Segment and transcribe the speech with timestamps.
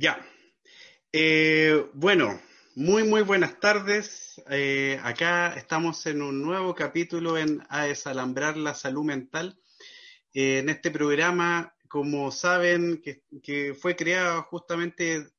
[0.00, 0.24] Ya.
[1.12, 2.40] Eh, bueno,
[2.76, 4.40] muy, muy buenas tardes.
[4.48, 9.58] Eh, acá estamos en un nuevo capítulo en A Desalambrar la Salud Mental.
[10.32, 15.30] Eh, en este programa, como saben, que, que, fue creado justamente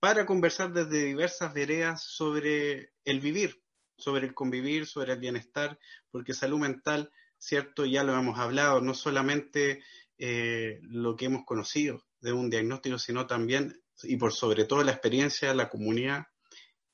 [0.00, 3.62] para conversar desde diversas veredas sobre el vivir,
[3.98, 5.78] sobre el convivir, sobre el bienestar,
[6.10, 9.82] porque salud mental, cierto, ya lo hemos hablado, no solamente
[10.18, 15.54] lo que hemos conocido de un diagnóstico, sino también y por sobre todo la experiencia
[15.54, 16.26] la comunidad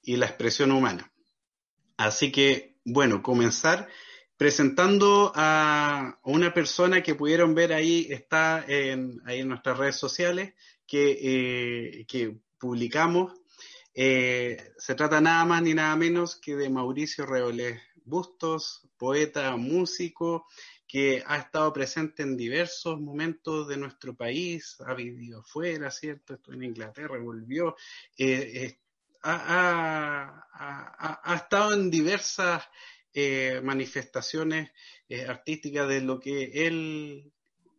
[0.02, 1.12] y la expresión humana.
[1.96, 3.88] Así que, bueno, comenzar
[4.36, 10.54] presentando a una persona que pudieron ver ahí, está en, ahí en nuestras redes sociales,
[10.86, 13.32] que, eh, que publicamos.
[13.94, 20.46] Eh, se trata nada más ni nada menos que de Mauricio Reolés Bustos, poeta, músico,
[20.92, 26.34] que ha estado presente en diversos momentos de nuestro país, ha vivido afuera, ¿cierto?
[26.34, 27.74] Estuvo en Inglaterra, volvió,
[28.18, 28.78] eh, eh,
[29.22, 30.44] ha,
[31.34, 32.68] estado en diversas
[33.14, 34.70] eh, manifestaciones
[35.26, 37.32] artísticas de lo que él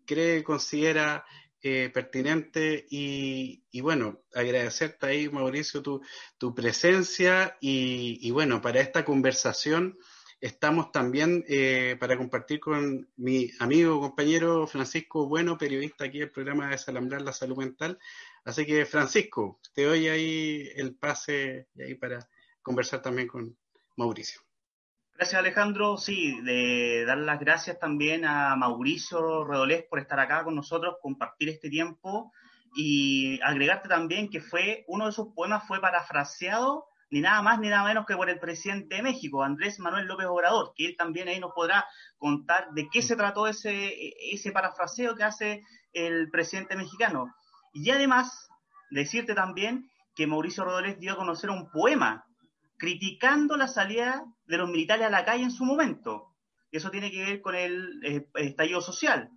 [0.08, 1.24] cree, considera
[1.62, 6.02] pertinente y, bueno, agradecerte ahí, Mauricio, tu,
[6.40, 10.00] tu presencia y bueno, para esta conversación
[10.44, 16.66] estamos también eh, para compartir con mi amigo, compañero Francisco Bueno, periodista aquí del programa
[16.66, 17.98] de Desalambrar la Salud Mental.
[18.44, 22.28] Así que, Francisco, te doy ahí el pase ahí para
[22.62, 23.58] conversar también con
[23.96, 24.42] Mauricio.
[25.16, 25.96] Gracias, Alejandro.
[25.96, 31.48] Sí, de dar las gracias también a Mauricio Redolés por estar acá con nosotros, compartir
[31.48, 32.34] este tiempo
[32.76, 37.70] y agregarte también que fue uno de sus poemas fue parafraseado ni nada más ni
[37.70, 41.28] nada menos que por el presidente de México, Andrés Manuel López Obrador, que él también
[41.28, 41.86] ahí nos podrá
[42.18, 43.94] contar de qué se trató ese,
[44.32, 45.62] ese parafraseo que hace
[45.94, 47.32] el presidente mexicano.
[47.72, 48.50] Y además,
[48.90, 52.26] decirte también que Mauricio Rodríguez dio a conocer un poema
[52.80, 56.34] criticando la salida de los militares a la calle en su momento.
[56.72, 59.30] Eso tiene que ver con el eh, estallido social.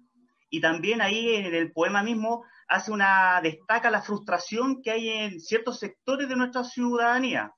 [0.48, 5.40] Y también ahí en el poema mismo hace una destaca la frustración que hay en
[5.40, 7.52] ciertos sectores de nuestra ciudadanía.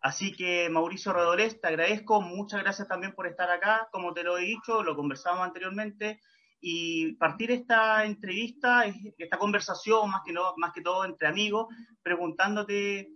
[0.00, 4.38] Así que Mauricio Redolés, te agradezco, muchas gracias también por estar acá, como te lo
[4.38, 6.20] he dicho, lo conversamos anteriormente,
[6.60, 8.84] y partir esta entrevista,
[9.18, 11.66] esta conversación, más que, no, más que todo entre amigos,
[12.02, 13.12] preguntándote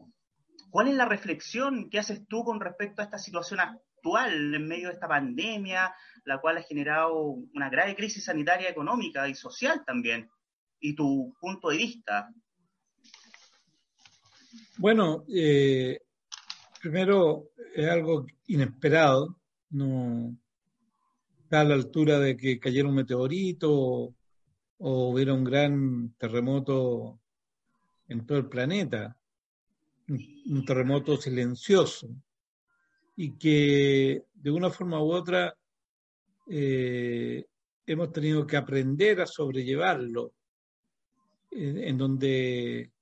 [0.70, 4.88] cuál es la reflexión que haces tú con respecto a esta situación actual en medio
[4.88, 5.94] de esta pandemia,
[6.24, 10.28] la cual ha generado una grave crisis sanitaria, económica y social también,
[10.80, 12.28] y tu punto de vista.
[14.78, 15.98] Bueno, eh,
[16.84, 19.40] Primero, es algo inesperado,
[19.70, 20.36] no
[21.42, 24.14] está a la altura de que cayera un meteorito o,
[24.76, 27.18] hubiera un gran terremoto
[28.06, 29.16] en todo el planeta,
[30.08, 32.10] un, terremoto silencioso,
[33.16, 35.56] y que de una forma u otra
[36.50, 37.46] eh,
[37.86, 40.34] hemos tenido que aprender a sobrellevarlo,
[41.50, 42.92] en donde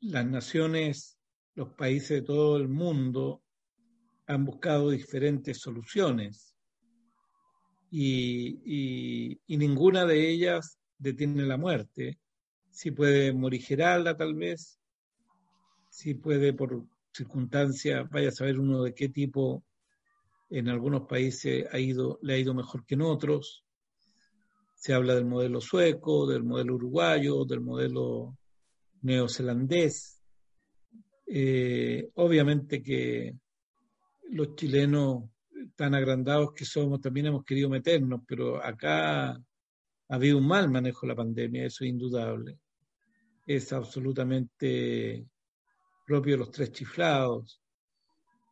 [0.00, 1.19] las naciones
[1.54, 3.42] los países de todo el mundo
[4.26, 6.54] han buscado diferentes soluciones
[7.90, 12.18] y, ninguna de ellas detiene la muerte.
[12.70, 14.78] Si puede morigerarla tal vez,
[15.90, 19.64] si puede por circunstancias, vaya a saber uno de qué tipo
[20.50, 23.64] en algunos países ha ido, le ha ido mejor que en otros.
[24.76, 28.38] Se habla del modelo sueco, del modelo uruguayo, del modelo
[29.02, 30.19] neozelandés.
[31.32, 33.36] Eh, obviamente que
[34.30, 35.30] los chilenos
[35.76, 39.44] tan agrandados que somos también hemos querido meternos, pero acá ha
[40.08, 42.58] habido un mal manejo de la pandemia, eso es indudable.
[43.46, 45.24] Es absolutamente
[46.04, 47.62] propio de los tres chiflados,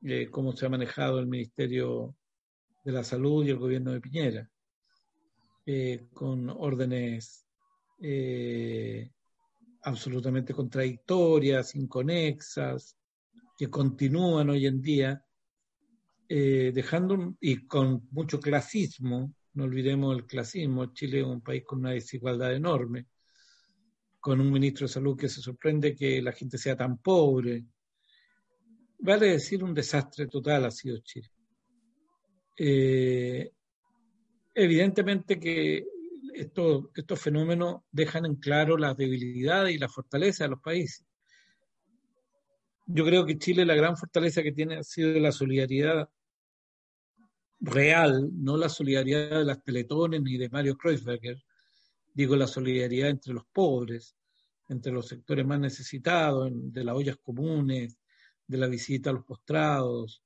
[0.02, 2.14] eh, cómo se ha manejado el Ministerio
[2.84, 4.48] de la Salud y el gobierno de Piñera,
[5.66, 7.44] eh, con órdenes
[8.00, 9.10] eh,
[9.82, 12.96] absolutamente contradictorias, inconexas,
[13.56, 15.24] que continúan hoy en día,
[16.28, 21.80] eh, dejando, y con mucho clasismo, no olvidemos el clasismo, Chile es un país con
[21.80, 23.06] una desigualdad enorme,
[24.20, 27.64] con un ministro de salud que se sorprende que la gente sea tan pobre.
[29.00, 31.30] Vale decir, un desastre total ha sido Chile.
[32.56, 33.50] Eh,
[34.54, 35.86] evidentemente que
[36.38, 41.04] estos fenómenos dejan en claro las debilidades y la fortaleza de los países.
[42.86, 46.08] Yo creo que Chile la gran fortaleza que tiene ha sido la solidaridad
[47.60, 51.42] real, no la solidaridad de las teletones ni de Mario Kreuzberger,
[52.14, 54.16] digo la solidaridad entre los pobres,
[54.68, 57.98] entre los sectores más necesitados, de las ollas comunes,
[58.46, 60.22] de la visita a los postrados,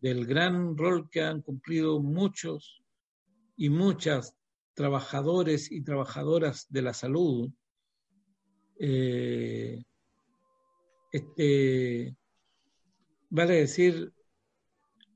[0.00, 2.82] del gran rol que han cumplido muchos
[3.56, 4.34] y muchas
[4.74, 7.50] trabajadores y trabajadoras de la salud.
[8.78, 9.82] Eh,
[11.12, 12.16] este,
[13.28, 14.12] vale decir,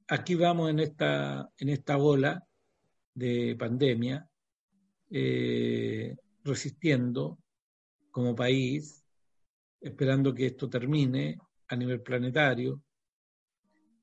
[0.08, 2.44] aquí vamos en esta, en esta ola
[3.14, 4.28] de pandemia,
[5.10, 7.38] eh, resistiendo
[8.10, 9.04] como país,
[9.80, 12.82] esperando que esto termine a nivel planetario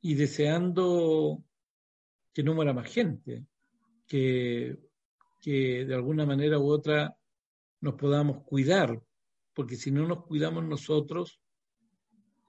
[0.02, 1.44] y deseando
[2.34, 3.46] que no muera más gente,
[4.08, 4.78] que,
[5.42, 7.18] que de alguna manera u otra
[7.82, 9.02] nos podamos cuidar,
[9.54, 11.42] porque si no nos cuidamos nosotros,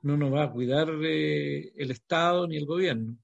[0.02, 3.16] no nos va a cuidar eh, el Estado ni el gobierno.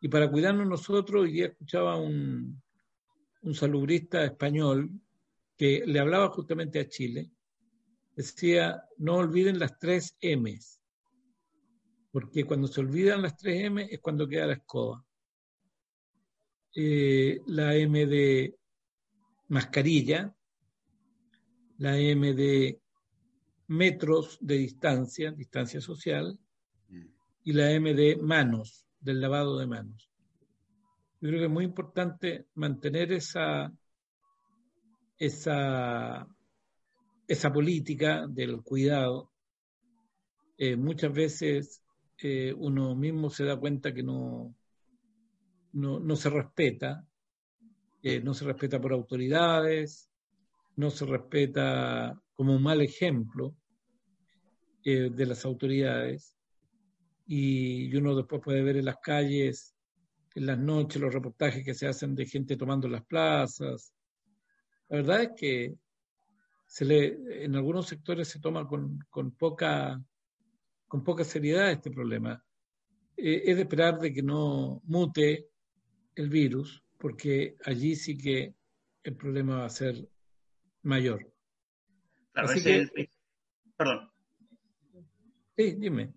[0.00, 2.62] Y para cuidarnos nosotros, hoy día escuchaba un,
[3.42, 4.90] un salubrista español
[5.56, 7.30] que le hablaba justamente a Chile,
[8.14, 10.80] decía, no olviden las tres M's,
[12.10, 15.04] porque cuando se olvidan las tres M es cuando queda la escoba.
[16.74, 18.56] Eh, la M de
[19.48, 20.34] mascarilla,
[21.78, 22.80] la M de
[23.68, 26.36] metros de distancia, distancia social,
[26.88, 27.06] mm.
[27.44, 30.10] y la M de manos del lavado de manos.
[31.20, 33.72] Yo creo que es muy importante mantener esa,
[35.16, 36.26] esa,
[37.28, 39.30] esa política del cuidado.
[40.58, 41.82] Eh, muchas veces
[42.18, 44.54] eh, uno mismo se da cuenta que no,
[45.74, 47.06] no, se respeta,
[48.02, 50.10] eh, no se respeta por autoridades,
[50.76, 53.54] no se respeta como un mal ejemplo
[54.84, 56.36] de las autoridades
[57.26, 59.74] y uno después puede ver en las calles,
[60.34, 63.94] en las noches, los reportajes que se hacen de gente tomando las plazas.
[64.88, 65.74] La verdad es que
[66.66, 70.02] se le, en algunos sectores se toma con, con poca,
[70.86, 72.44] con poca seriedad este problema.
[73.16, 75.48] Eh, es de esperar de que no mute
[76.16, 78.54] el virus, porque allí sí que
[79.02, 80.08] el problema va a ser
[80.82, 81.30] mayor.
[82.32, 82.48] Claro,
[83.76, 84.10] perdón.
[85.56, 86.14] Sí, dime.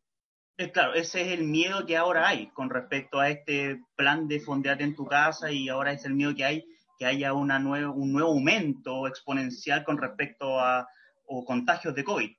[0.58, 4.40] Eh, claro, ese es el miedo que ahora hay con respecto a este plan de
[4.40, 6.66] fondearte en tu casa y ahora es el miedo que hay
[6.98, 10.88] que haya una un nuevo aumento exponencial con respecto a
[11.28, 12.32] o contagios de COVID.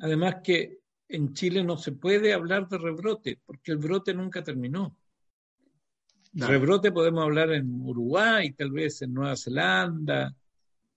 [0.00, 0.78] Además que
[1.08, 4.96] en Chile no se puede hablar de rebrote porque el brote nunca terminó.
[6.32, 10.34] Rebrote podemos hablar en Uruguay, tal vez en Nueva Zelanda,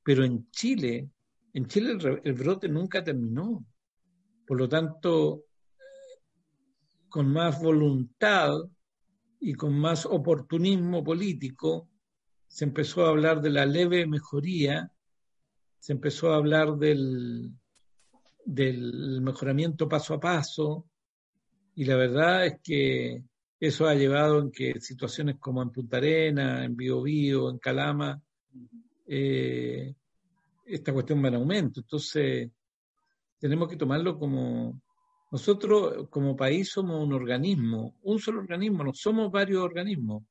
[0.04, 1.10] pero en Chile,
[1.54, 3.64] en Chile el brote nunca terminó.
[4.48, 5.44] Por lo tanto,
[7.10, 8.58] con más voluntad
[9.40, 11.88] y con más oportunismo político,
[12.48, 14.92] se empezó a hablar de la leve mejoría,
[15.80, 17.52] se empezó a hablar del,
[18.48, 20.86] del mejoramiento paso a paso,
[21.76, 23.24] y la verdad es que
[23.60, 28.22] eso ha llevado en que situaciones como en Punta Arena, en Biobío, en Calama,
[29.06, 29.94] eh,
[30.66, 31.82] esta cuestión va en aumento.
[31.82, 32.50] Entonces,
[33.38, 34.82] tenemos que tomarlo como
[35.30, 40.24] nosotros como país somos un organismo, un solo organismo, no somos varios organismos.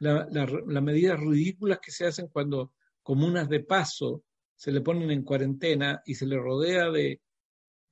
[0.00, 4.22] Las medidas ridículas que se hacen cuando comunas de paso
[4.54, 7.22] se le ponen en cuarentena y se le rodea de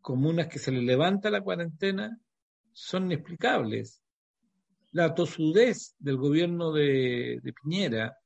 [0.06, 2.16] comunas que se le levanta la cuarentena
[2.72, 4.00] son inexplicables.
[4.92, 8.16] La tosudez del gobierno de, Piñera,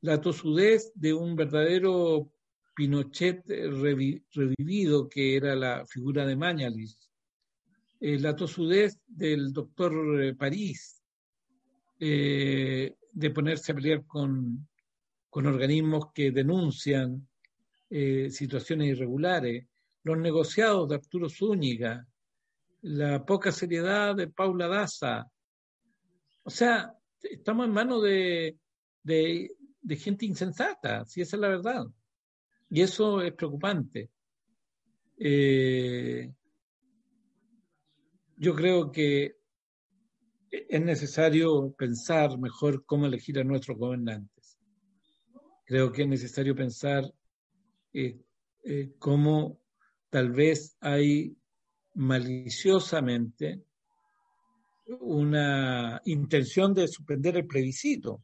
[0.00, 2.32] la tosudez de un verdadero
[2.74, 6.98] Pinochet revivido, que era la figura de Mañalich,
[8.00, 11.00] eh, la tosudez del doctor eh, París,
[12.00, 14.66] eh, de ponerse a pelear con,
[15.30, 17.28] con organismos que denuncian
[17.88, 19.68] situaciones irregulares,
[20.04, 22.06] los negociados de Arturo Zúñiga,
[22.82, 25.26] la poca seriedad de Paula Daza.
[26.42, 28.58] O sea, estamos en manos de,
[29.02, 31.86] de, gente insensata, si esa es la verdad.
[32.68, 34.10] Y eso es preocupante.
[35.16, 36.30] Eh,
[38.36, 39.36] yo creo que
[40.50, 44.58] es necesario pensar mejor cómo elegir a nuestros gobernantes.
[45.64, 47.10] Creo que es necesario pensar
[47.94, 48.20] eh,
[48.64, 49.63] eh, cómo
[50.14, 51.36] tal vez hay
[51.94, 53.64] maliciosamente
[55.00, 58.22] una intención de suspender el plebiscito,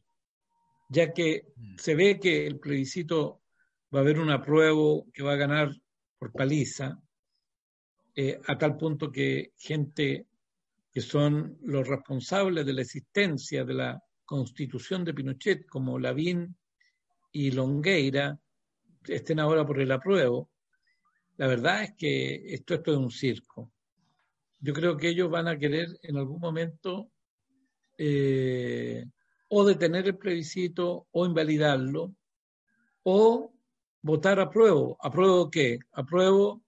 [0.87, 1.75] ya que mm.
[1.77, 3.41] se ve que el plebiscito
[3.93, 5.69] va a haber un apruebo que va a ganar
[6.17, 6.97] por paliza,
[8.15, 10.27] eh, a tal punto que gente
[10.93, 16.55] que son los responsables de la existencia de la constitución de Pinochet, como Lavín
[17.33, 18.39] y Longueira,
[19.09, 20.50] estén ahora por el apruebo.
[21.41, 23.71] La verdad es que esto, esto es un circo.
[24.59, 27.09] Yo creo que ellos van a querer en algún momento
[27.97, 29.03] eh,
[29.47, 32.15] o detener el plebiscito o invalidarlo
[33.01, 33.55] o
[34.03, 34.95] votar a prueba.
[34.99, 35.79] ¿A prueba qué?
[35.93, 36.61] A prueba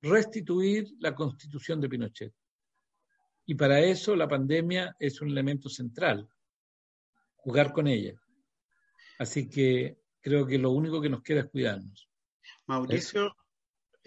[0.00, 2.32] restituir la constitución de Pinochet.
[3.44, 6.26] Y para eso la pandemia es un elemento central,
[7.34, 8.18] jugar con ella.
[9.18, 12.08] Así que creo que lo único que nos queda es cuidarnos.
[12.64, 13.36] Mauricio,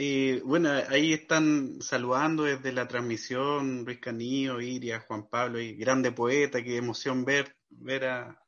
[0.02, 6.14] eh, bueno, ahí están saludando desde la transmisión Luis Canillo, Iria, Juan Pablo, y grande
[6.14, 8.42] poeta, qué emoción ver, ver a,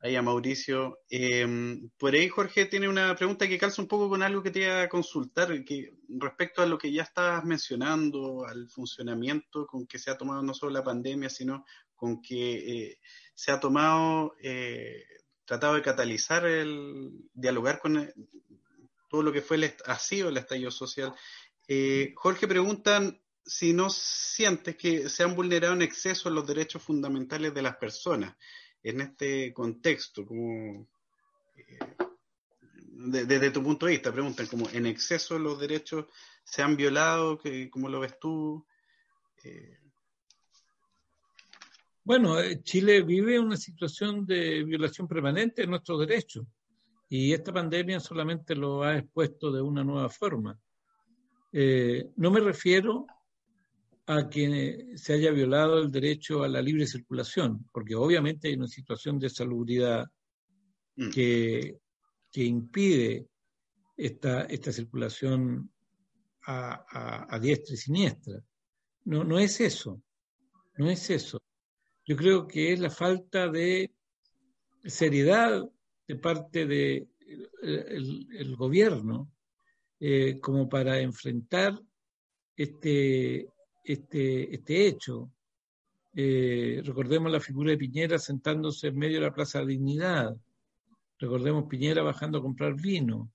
[0.00, 0.98] ahí a Mauricio.
[1.08, 4.64] Em, por ahí Jorge tiene una pregunta que calza un poco con algo que te
[4.64, 9.98] iba a consultar, que respecto a lo que ya estabas mencionando, al funcionamiento con que
[9.98, 12.98] se ha tomado no solo la pandemia, sino con que eh,
[13.34, 15.04] se ha tomado, eh,
[15.46, 18.12] tratado de catalizar el dialogar con
[19.14, 21.14] todo lo que fue el, ha sido el estallido social.
[21.68, 27.54] Eh, Jorge preguntan si no sientes que se han vulnerado en exceso los derechos fundamentales
[27.54, 28.34] de las personas
[28.82, 30.88] en este contexto, como
[31.56, 31.78] eh,
[32.88, 36.06] desde tu punto de vista, preguntan como en exceso los derechos
[36.42, 38.66] se han violado, que, ¿cómo lo ves tú?
[39.44, 39.78] Eh,
[42.02, 46.44] bueno, Chile vive una situación de violación permanente de nuestros derechos
[47.16, 50.58] y esta pandemia solamente lo ha expuesto de una nueva forma.
[52.16, 53.06] no me refiero
[54.06, 58.66] a que se haya violado el derecho a la libre circulación, porque obviamente hay una
[58.66, 60.06] situación de salubridad
[60.96, 61.10] mm.
[61.10, 61.78] que,
[62.32, 63.28] que impide
[63.96, 65.70] esta, esta circulación
[66.46, 68.42] a, a, diestra y siniestra.
[69.04, 70.02] No, no es eso,
[70.78, 71.40] no es eso.
[72.04, 73.94] Yo creo que es la falta de
[74.84, 75.64] seriedad
[76.06, 77.08] de parte del
[77.62, 79.30] de el, gobierno
[80.00, 81.80] eh, como para enfrentar
[82.56, 83.48] este,
[83.82, 85.30] este, este hecho.
[86.14, 90.36] Eh, recordemos la figura de Piñera sentándose en medio de la Plaza de Dignidad.
[91.18, 93.32] Recordemos Piñera bajando a comprar vino.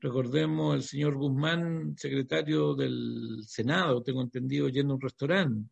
[0.00, 5.70] Recordemos el señor Guzmán, secretario del Senado, tengo entendido, yendo a un restaurante.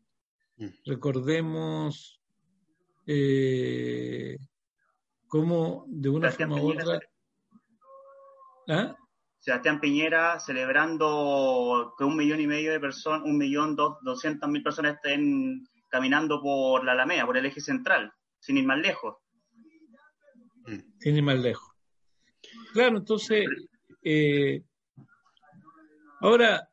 [0.57, 0.67] Mm.
[0.85, 2.21] Recordemos
[3.07, 4.37] eh,
[5.29, 7.01] cómo de una forma u otra...
[8.69, 8.97] ¿Ah?
[9.39, 14.97] Sebastián Piñera celebrando que un millón y medio de personas, un millón doscientas mil personas
[14.97, 19.17] estén caminando por la Alameda, por el eje central, sin ir más lejos.
[20.67, 20.81] Mm.
[20.99, 21.71] Sin ir más lejos.
[22.73, 23.47] Claro, entonces,
[24.03, 24.65] eh,
[26.21, 26.69] ahora,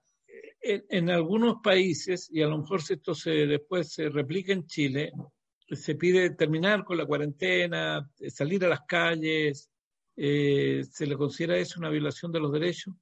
[0.62, 5.12] en, algunos países, y a lo mejor si esto se, después se replica en Chile,
[5.76, 9.70] se pide terminar con la cuarentena, salir a las calles,
[10.16, 12.96] eh, se le considera eso una violación de los derechos.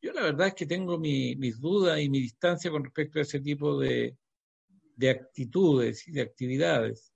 [0.00, 3.40] Yo la verdad es que tengo mis dudas y mi distancia con respecto a ese
[3.40, 4.16] tipo de,
[5.08, 7.12] actitudes y de actividades.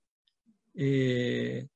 [0.73, 1.67] Eh,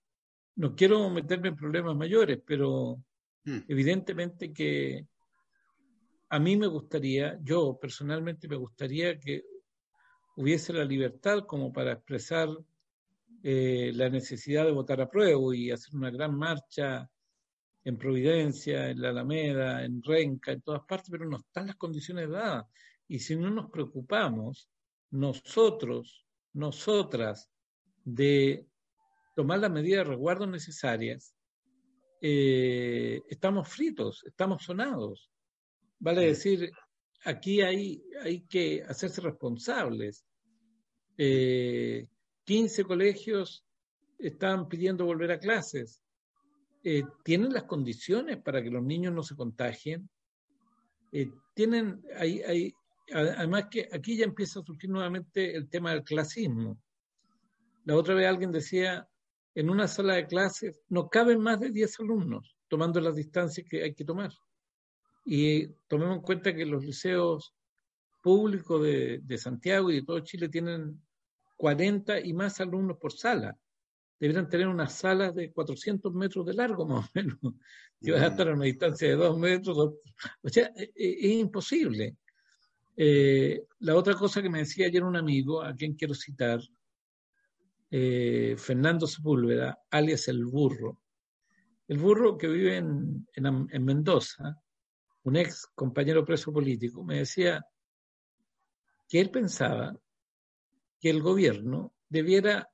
[0.56, 3.04] no quiero meterme en problemas mayores, pero
[3.44, 3.60] hmm.
[3.68, 5.06] evidentemente que
[6.30, 9.44] a mí me gustaría, yo personalmente me gustaría que
[10.38, 12.50] hubiese la libertad como para expresar
[13.48, 17.08] eh, la necesidad de votar a prueba y hacer una gran marcha
[17.84, 22.28] en Providencia, en la Alameda, en Renca, en todas partes, pero no están las condiciones
[22.28, 22.66] dadas.
[23.08, 24.68] Y si no nos preocupamos,
[25.12, 27.52] nosotros, nosotras,
[28.04, 28.66] de
[29.36, 31.36] tomar las medidas de resguardo necesarias,
[32.22, 35.30] eh, estamos fritos, estamos sonados.
[36.00, 36.72] Vale decir,
[37.24, 40.26] aquí hay, hay que hacerse responsables.
[41.16, 42.08] Eh,
[42.46, 43.66] 15 colegios
[44.20, 46.02] están pidiendo volver a clases.
[46.84, 50.08] Eh, tienen las condiciones para que los niños no se contagien.
[51.12, 52.04] Eh, tienen,
[53.12, 56.80] además que aquí ya empieza a surgir nuevamente el tema del clasismo.
[57.86, 59.08] La otra vez alguien decía,
[59.56, 63.84] en una sala de clases no caben más de 10 alumnos, tomando las distancias que
[63.84, 64.32] hay que tomar.
[65.24, 67.56] Y tomemos en cuenta que los liceos
[68.22, 71.00] públicos de Santiago y de todo Chile tienen
[71.58, 73.58] 40 y más alumnos por sala.
[74.20, 77.38] debieran tener unas salas de 400 metros de largo más o menos.
[78.02, 81.32] Si vas a estar a una distancia de 2 metros, o sea, e, e, es,
[81.40, 82.18] imposible.
[82.96, 86.60] Eh, la otra cosa que me decía ayer un amigo, a quien quiero citar,
[87.90, 91.00] eh, Fernando Sepúlveda, alias El Burro.
[91.88, 94.62] El Burro que vive en, en Mendoza,
[95.24, 97.66] un ex compañero preso político, me decía
[99.08, 99.98] que él pensaba
[101.00, 102.70] que el gobierno debiera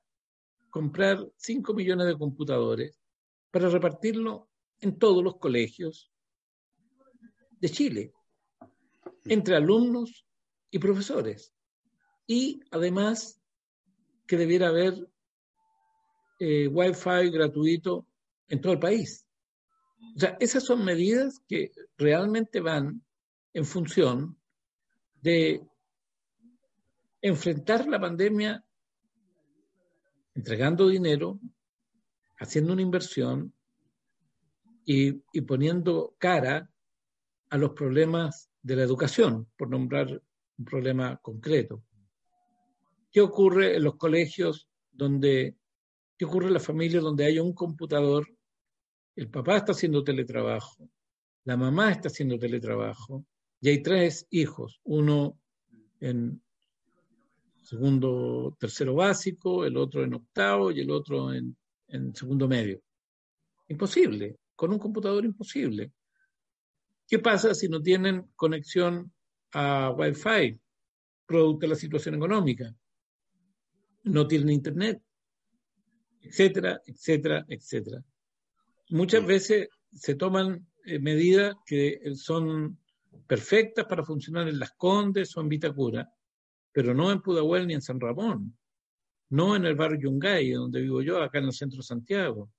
[0.70, 2.98] comprar 5 millones de computadores
[3.50, 4.48] para repartirlo
[4.80, 6.10] en todos los colegios
[7.60, 8.12] de Chile,
[9.24, 10.26] entre alumnos
[10.70, 11.52] y profesores.
[12.26, 13.40] Y además
[14.26, 15.08] que debiera haber
[16.40, 18.06] eh, Wi-Fi gratuito
[18.48, 19.26] en todo el país.
[20.16, 23.04] O sea, esas son medidas que realmente van
[23.54, 24.38] en función
[25.20, 25.64] de
[27.22, 28.64] enfrentar la pandemia
[30.34, 31.40] entregando dinero,
[32.38, 33.54] haciendo una inversión
[34.84, 35.12] y,
[35.42, 36.68] poniendo cara
[37.50, 40.20] a los problemas de la educación, por nombrar
[40.58, 41.84] un problema concreto.
[43.12, 45.56] ¿Qué ocurre en los colegios donde,
[46.18, 48.26] qué ocurre en las familias donde hay un computador,
[49.14, 50.88] el papá está haciendo teletrabajo,
[51.44, 53.24] la mamá está haciendo teletrabajo
[53.60, 55.38] y hay tres hijos, uno
[56.00, 56.42] en
[57.62, 61.56] segundo, tercero básico, el otro en octavo y el otro en,
[62.14, 62.82] segundo medio.
[63.68, 65.92] Imposible, con un computador imposible.
[67.06, 69.12] ¿Qué pasa si no tienen conexión
[69.52, 70.58] a Wi-Fi,
[71.26, 72.74] producto de la situación económica?
[74.04, 75.02] No tienen internet,
[76.20, 78.02] etcétera, etcétera, etcétera.
[78.90, 82.78] Muchas veces se toman eh, medidas que son
[83.26, 86.10] perfectas para funcionar en Las Condes o en Vitacura,
[86.72, 88.56] pero no en Pudahuel ni en San Ramón,
[89.30, 92.50] no en el barrio Yungay, donde vivo yo, acá en el centro de Santiago.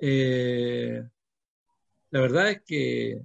[0.00, 1.02] Eh,
[2.10, 3.22] la verdad es que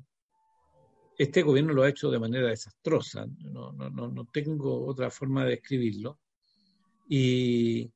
[1.18, 5.52] este gobierno lo ha hecho de manera desastrosa, no, no, no, tengo otra forma de
[5.52, 6.20] describirlo.
[7.08, 7.92] Y,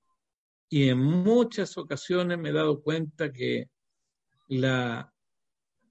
[0.70, 3.70] y, en muchas ocasiones me he dado cuenta que
[4.48, 5.12] la,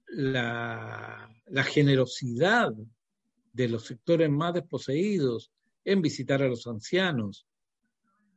[0.07, 2.71] la, la generosidad
[3.53, 5.51] de los sectores más desposeídos,
[5.83, 7.47] en visitar a los ancianos,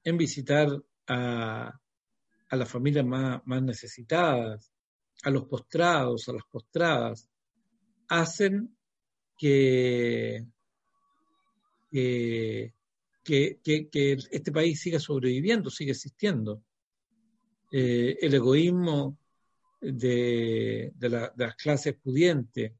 [0.04, 0.68] en visitar
[1.06, 1.78] a,
[2.50, 4.72] las familias más, necesitadas,
[5.22, 7.28] a los postrados, a las postradas,
[8.08, 8.76] hacen
[9.38, 10.44] que,
[11.90, 12.72] que,
[13.24, 16.62] este país siga sobreviviendo, siga existiendo.
[17.70, 19.18] Eh, el egoísmo
[19.80, 22.72] de, de, las clases pudientes,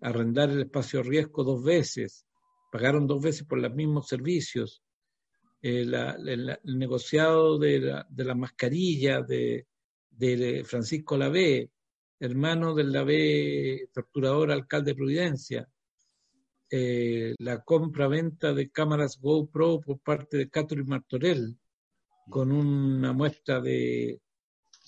[0.00, 2.24] arrendar el espacio riesgo dos veces,
[2.72, 4.82] pagaron dos veces por los mismos servicios,
[5.60, 9.66] eh, el negociado de la, de la mascarilla de,
[10.64, 11.70] Francisco Lavé,
[12.18, 15.68] hermano del Lavé, torturador alcalde de Providencia,
[16.70, 21.54] eh, la compra-venta de cámaras GoPro por parte de Catherine Martorell,
[22.30, 24.18] con una muestra de,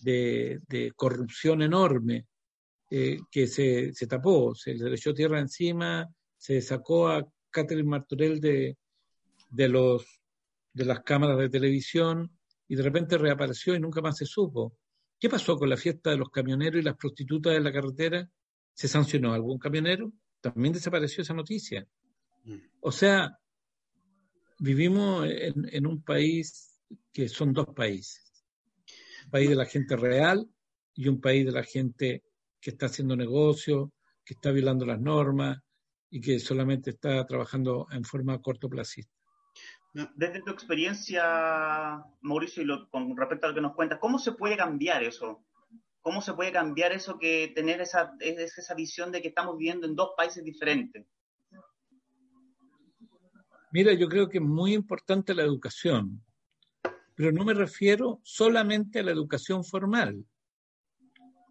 [0.01, 2.29] de, corrupción enorme
[2.91, 8.41] eh, que se, se, tapó, se le echó tierra encima, se sacó a Catherine Martorell
[8.41, 8.77] de,
[9.51, 10.05] de, los,
[10.73, 12.37] de las cámaras de televisión
[12.67, 14.77] y de repente reapareció y nunca más se supo.
[15.21, 18.29] ¿Qué pasó con la fiesta de los camioneros y las prostitutas de la carretera?
[18.75, 20.13] ¿Se sancionó algún camionero?
[20.41, 21.87] También desapareció esa noticia.
[22.43, 22.57] Mm.
[22.81, 23.39] O sea,
[24.59, 26.81] vivimos en, en un país
[27.13, 28.45] que son dos países.
[29.27, 30.51] Un país de la gente real
[30.95, 32.25] y un país de la gente
[32.61, 33.93] que está haciendo negocio,
[34.25, 35.59] que está violando las normas,
[36.15, 39.13] y que solamente está trabajando en forma cortoplacista.
[40.15, 44.57] Desde tu experiencia, Mauricio, y con respecto a lo que nos cuentas, ¿cómo se puede
[44.57, 45.45] cambiar eso?
[46.03, 49.97] ¿Cómo se puede cambiar eso que tener esa, esa visión de que estamos viviendo en
[49.97, 51.05] dos países diferentes?
[53.73, 56.25] Mira, yo creo que es muy importante la educación,
[57.17, 60.25] pero no me refiero solamente a la educación formal,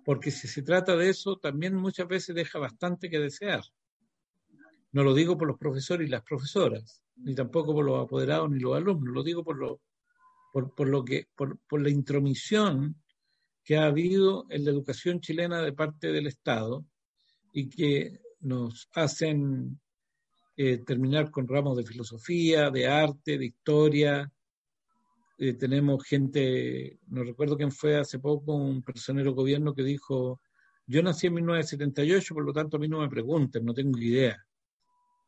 [0.06, 3.62] porque si se trata de eso, también muchas veces deja bastante que desear.
[4.94, 8.60] No lo digo por los profesores y las profesoras, ni tampoco por los apoderados ni
[8.60, 9.82] los alumnos, lo digo por lo,
[10.54, 12.96] por, lo que, por, la intromisión
[13.64, 16.86] que ha habido en la educación chilena de parte del Estado
[17.52, 19.80] y que nos hacen
[20.58, 24.32] eh, terminar con ramos de filosofía, de arte, de historia.
[25.40, 30.40] Eh, tenemos gente, no recuerdo quién fue hace poco, un personero gobierno que dijo,
[30.86, 34.46] yo nací en 1978, por lo tanto a mí no me pregunten, no tengo idea.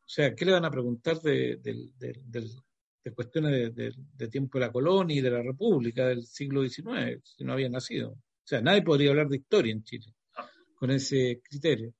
[0.06, 1.58] O sea, ¿qué le van a preguntar de,
[3.06, 7.44] de cuestiones de, tiempo de la colonia y de la república del siglo XIX, si
[7.44, 8.10] no había nacido.
[8.10, 10.12] O sea, nadie podría hablar de historia en Chile
[10.74, 11.94] con ese criterio.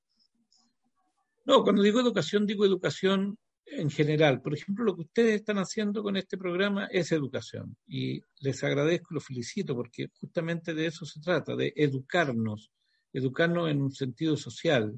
[1.45, 4.41] No, cuando digo educación, digo educación en general.
[4.41, 7.77] Por ejemplo, lo que ustedes están haciendo con este programa es educación.
[7.87, 12.69] Y les agradezco los felicito porque justamente de eso se trata, de educarnos,
[13.13, 14.93] educarnos en un sentido social,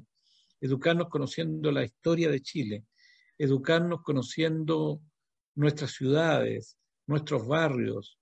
[0.60, 2.84] educarnos conociendo la historia de Chile,
[3.40, 5.00] educarnos conociendo
[5.54, 6.76] nuestras ciudades,
[7.06, 8.18] nuestros barrios,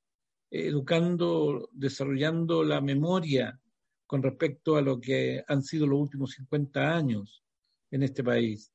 [0.49, 3.61] educando, desarrollando la memoria
[4.07, 7.43] con respecto a lo que han sido los últimos 50 años
[7.91, 8.73] en este país.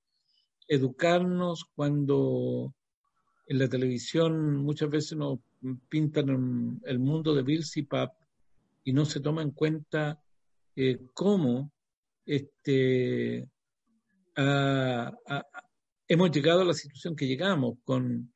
[0.68, 2.76] Educarnos cuando
[3.48, 5.40] en la televisión muchas veces nos
[5.88, 8.12] pintan el mundo de Bill Pap
[8.84, 10.22] y no se toma en cuenta
[10.76, 11.72] eh, cómo
[12.26, 13.48] este,
[16.14, 18.32] hemos llegado a la situación que llegamos con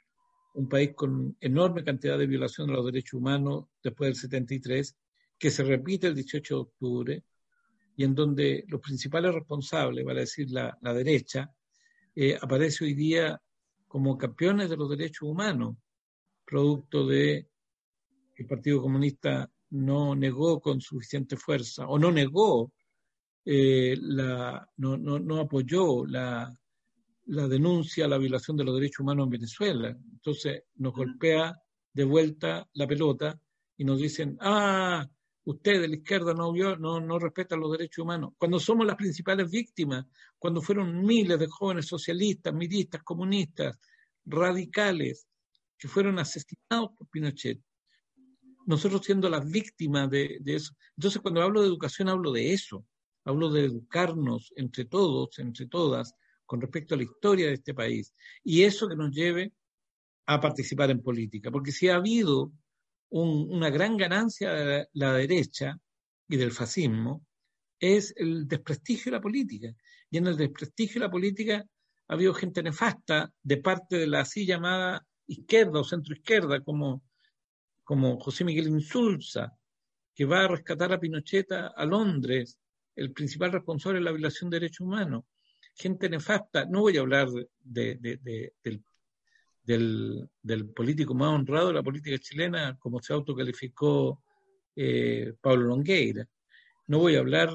[0.55, 4.97] un país con enorme cantidad de violación de los derechos humanos después del 73,
[5.37, 7.23] que se repite el 18 de octubre,
[7.95, 11.51] y en donde los principales responsables, vale decir la, derecha,
[12.15, 13.39] eh, aparece hoy día
[13.87, 15.77] como campeones de los derechos humanos,
[16.45, 17.47] producto de
[18.33, 22.71] que el Partido Comunista no negó con suficiente fuerza o no negó,
[23.45, 26.51] eh, la, no, no, no apoyó la,
[27.27, 29.89] la denuncia a la violación de los derechos humanos en Venezuela.
[29.89, 31.55] Entonces nos golpea
[31.93, 33.39] de vuelta la pelota
[33.75, 35.05] y nos dicen, ah,
[35.43, 38.33] usted de la izquierda no, no, no respeta los derechos humanos.
[38.37, 40.05] Cuando somos las principales víctimas,
[40.37, 43.77] cuando fueron miles de jóvenes socialistas, miristas, comunistas,
[44.25, 45.27] radicales,
[45.77, 47.59] que fueron asesinados por Pinochet.
[48.65, 50.73] Nosotros siendo las víctimas de, de eso.
[50.95, 52.85] Entonces cuando hablo de educación hablo de eso.
[53.23, 56.13] Hablo de educarnos entre todos, entre todas,
[56.47, 59.53] con respecto a la historia de este país y eso que nos lleve
[60.25, 61.51] a participar en política.
[61.51, 62.51] Porque si ha habido
[63.09, 65.77] una gran ganancia de la derecha
[66.27, 67.25] y del fascismo,
[67.79, 69.73] es el desprestigio de la política.
[70.09, 71.65] Y en el desprestigio de la política
[72.07, 77.03] ha habido gente nefasta de parte de la así llamada izquierda o centroizquierda, como,
[77.83, 79.53] como José Miguel Insulza,
[80.15, 82.57] que va a rescatar a Pinochet a Londres,
[82.95, 85.23] el principal responsable de la violación de derechos humanos
[85.77, 86.65] gente nefasta.
[86.65, 87.29] No voy a hablar
[87.63, 88.19] de,
[89.63, 94.21] del, político más honrado de la política chilena, como se autocalificó
[94.75, 96.27] eh, Pablo Longueira.
[96.87, 97.51] No voy a hablar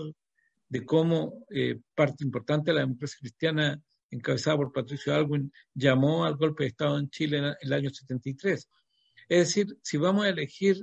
[0.68, 6.36] de cómo eh, parte importante de la democracia cristiana, encabezada por Patricio Alwin, llamó al
[6.36, 8.68] golpe de Estado en Chile en el año 73.
[9.28, 10.76] Es decir, si vamos a elegir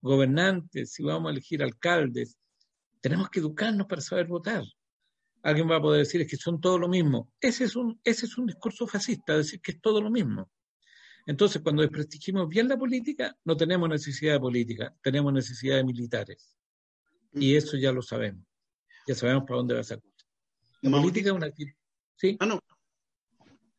[0.00, 2.38] gobernantes, si vamos a elegir alcaldes,
[3.00, 4.64] tenemos que educarnos para saber votar
[5.42, 7.30] alguien va a poder decir es que son todo lo mismo.
[7.40, 10.50] Ese es un, ese es un discurso fascista, decir que es todo lo mismo.
[11.26, 16.56] Entonces, cuando desprestigiamos bien la política, no tenemos necesidad de política, tenemos necesidad de militares.
[17.32, 17.56] Y mm.
[17.56, 18.44] eso ya lo sabemos.
[19.06, 20.12] Ya sabemos para dónde va esa cosa.
[20.82, 21.50] La política es una
[22.16, 22.36] ¿sí?
[22.40, 22.60] Ah, no.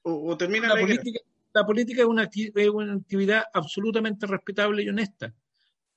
[0.04, 1.19] O, termina la, política.
[1.54, 5.34] La política es una, es una actividad absolutamente respetable y honesta.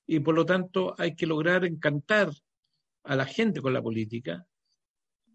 [0.07, 2.31] Y por lo tanto hay que lograr encantar
[3.05, 4.47] a la gente con la política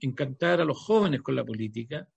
[0.08, 2.08] encantar a los jóvenes con la política,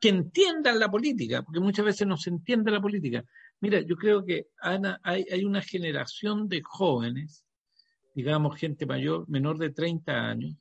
[0.00, 3.24] que entiendan la política, porque muchas veces no se entiende la política.
[3.60, 7.44] Mira, yo creo que Ana, hay, hay una generación de jóvenes,
[8.14, 10.56] digamos gente mayor, menor de 30 años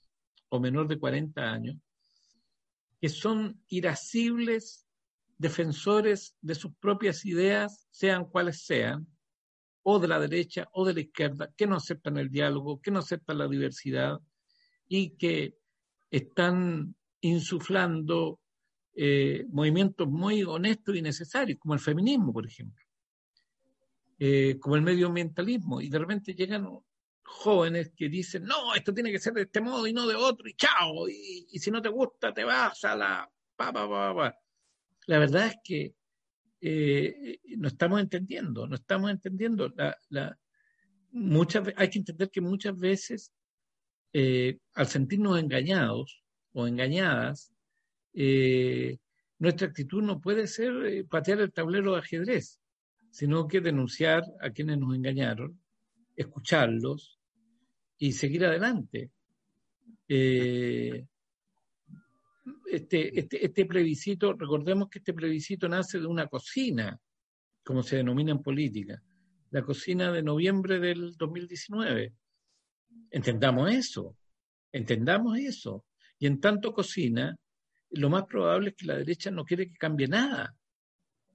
[0.49, 1.77] o menor de 40 años,
[3.01, 4.87] que son irascibles
[5.37, 9.07] defensores de sus propias ideas, sean cuales sean,
[9.83, 12.99] o de la derecha o de la izquierda, que no aceptan el diálogo, que no
[12.99, 14.19] aceptan la diversidad
[14.87, 15.57] y que
[16.13, 18.39] están insuflando
[18.95, 22.85] eh, movimientos muy honestos y necesarios, como el feminismo, por ejemplo,
[24.19, 26.69] eh, como el medioambientalismo, y de repente llegan
[27.23, 30.47] jóvenes que dicen, no, esto tiene que ser de este modo y no de otro,
[30.47, 33.31] y chao, y, si no te gusta, te vas a la...
[33.55, 34.37] Pa, pa, pa,
[35.07, 35.95] La verdad es que
[36.61, 39.69] eh, no estamos entendiendo, no estamos entendiendo.
[39.75, 40.37] La, la,
[41.11, 43.31] muchas, hay que entender que muchas veces
[44.15, 46.23] eh, al sentirnos engañados
[46.53, 47.51] o engañadas,
[48.13, 48.99] eh,
[49.39, 52.61] nuestra actitud no puede ser eh, patear el tablero de ajedrez,
[53.09, 55.59] sino que denunciar a quienes nos engañaron,
[56.15, 57.19] escucharlos
[57.97, 59.09] y seguir adelante.
[60.07, 61.07] Este,
[62.69, 66.99] este, este, plebiscito, recordemos que este plebiscito nace de una cocina,
[67.63, 69.01] como se denomina en política,
[69.49, 72.13] la cocina de noviembre del 2019
[73.13, 74.17] Entendamos eso,
[74.71, 75.85] entendamos eso.
[76.17, 77.37] Y en tanto cocina,
[77.91, 80.55] lo más probable es que la derecha no quiere que cambie nada.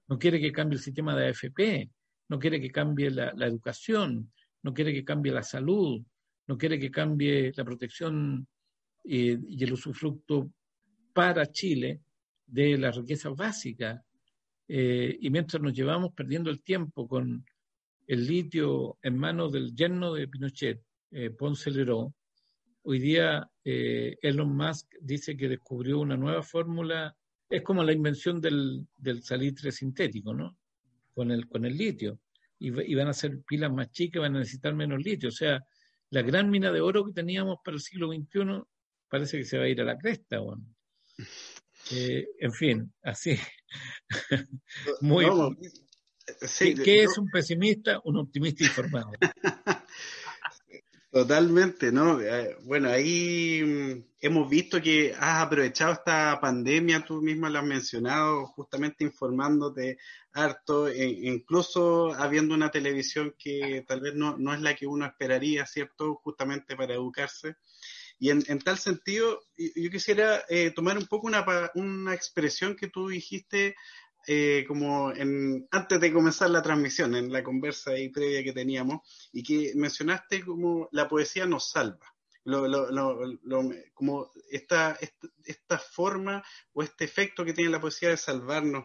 [0.09, 1.91] no quiere que cambie el sistema de AFP,
[2.31, 6.03] no quiere que cambie la, educación, no quiere que cambie la salud,
[6.49, 8.49] no quiere que cambie la protección
[9.05, 10.51] eh, y el usufructo
[11.13, 12.01] para Chile
[12.45, 14.01] de las riquezas básicas.
[14.67, 17.45] Eh, y mientras nos llevamos perdiendo el tiempo con
[18.07, 22.15] el litio en manos del yerno de Pinochet, eh, Ponce Leró,
[22.83, 27.15] hoy día Elon Musk dice que descubrió una nueva fórmula,
[27.51, 30.57] es como la invención del, del salitre sintético, ¿no?
[31.19, 32.21] con el, con el litio.
[32.61, 35.31] Y, van a ser pilas más chicas, van a necesitar menos litio.
[35.31, 35.61] O sea,
[36.11, 38.63] la gran mina de oro que teníamos para el siglo XXI
[39.09, 40.39] parece que se va a ir a la cresta.
[40.39, 40.65] Bueno.
[41.91, 43.37] Eh, en fin, así.
[45.01, 45.27] Muy,
[46.85, 48.01] ¿Qué, es un pesimista?
[48.05, 49.11] Un optimista informado.
[51.11, 52.21] Totalmente, ¿no?
[52.21, 57.65] Eh, bueno, ahí mm, hemos visto que has aprovechado esta pandemia, tú misma lo has
[57.65, 59.97] mencionado, justamente informándote
[60.33, 65.07] harto, e incluso habiendo una televisión que tal vez no, no, es la que uno
[65.07, 66.17] esperaría, ¿cierto?
[66.17, 67.57] Justamente para educarse.
[68.19, 71.45] Y en, en tal sentido, yo quisiera eh, tomar un poco una,
[71.75, 73.77] una expresión que tú dijiste
[74.27, 75.13] eh, como
[75.71, 79.01] antes de comenzar la transmisión, en la conversa ahí previa que teníamos,
[79.33, 82.15] y que mencionaste como la poesía nos salva.
[82.45, 84.99] Lo, lo, lo, como esta,
[85.45, 88.85] esta, forma o este efecto que tiene la poesía de salvarnos.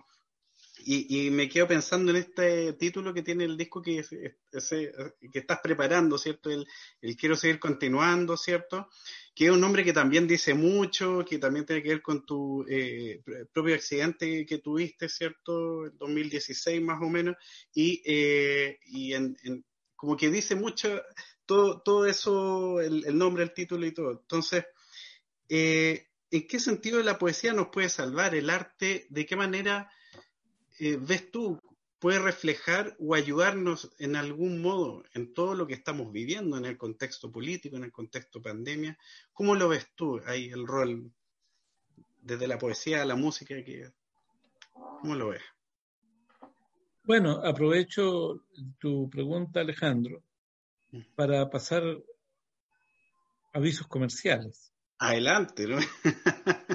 [0.85, 5.59] Y, y, me quedo pensando en este título que tiene el disco que, que estás
[5.61, 6.49] preparando, ¿cierto?
[6.49, 6.67] El,
[7.01, 8.89] el Quiero seguir continuando, ¿cierto?
[9.35, 12.63] que es un nombre que también dice mucho, que también tiene que ver con tu
[12.69, 15.87] eh, propio accidente que tuviste, ¿cierto?
[15.87, 17.35] En 2016 más o menos,
[17.73, 19.35] y, eh, y en,
[19.95, 21.01] como que dice mucho
[21.45, 24.11] todo, todo eso, el, nombre, el título y todo.
[24.11, 24.65] Entonces,
[25.49, 28.35] eh, ¿en qué sentido la poesía nos puede salvar?
[28.35, 29.07] ¿El arte?
[29.09, 29.91] ¿De qué manera
[30.99, 31.59] ves tú
[31.99, 36.77] puede reflejar o ayudarnos en algún modo en todo lo que estamos viviendo en el
[36.77, 38.97] contexto político, en el contexto pandemia.
[39.31, 41.11] ¿Cómo lo ves tú ahí el rol
[42.21, 43.55] desde la poesía a la música?
[44.73, 45.43] ¿Cómo lo ves?
[47.05, 48.43] Bueno, aprovecho
[48.79, 50.21] tu pregunta, Alejandro,
[51.15, 51.83] para pasar
[53.53, 54.73] avisos comerciales.
[54.97, 55.77] Adelante, ¿no?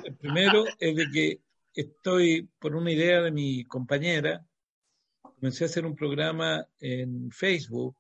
[0.04, 1.40] El primero es de que
[1.80, 4.44] estoy por una idea de mi compañera
[5.20, 7.96] comencé a hacer un programa en Facebook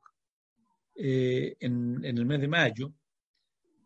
[0.96, 2.92] eh, en, el mes de mayo.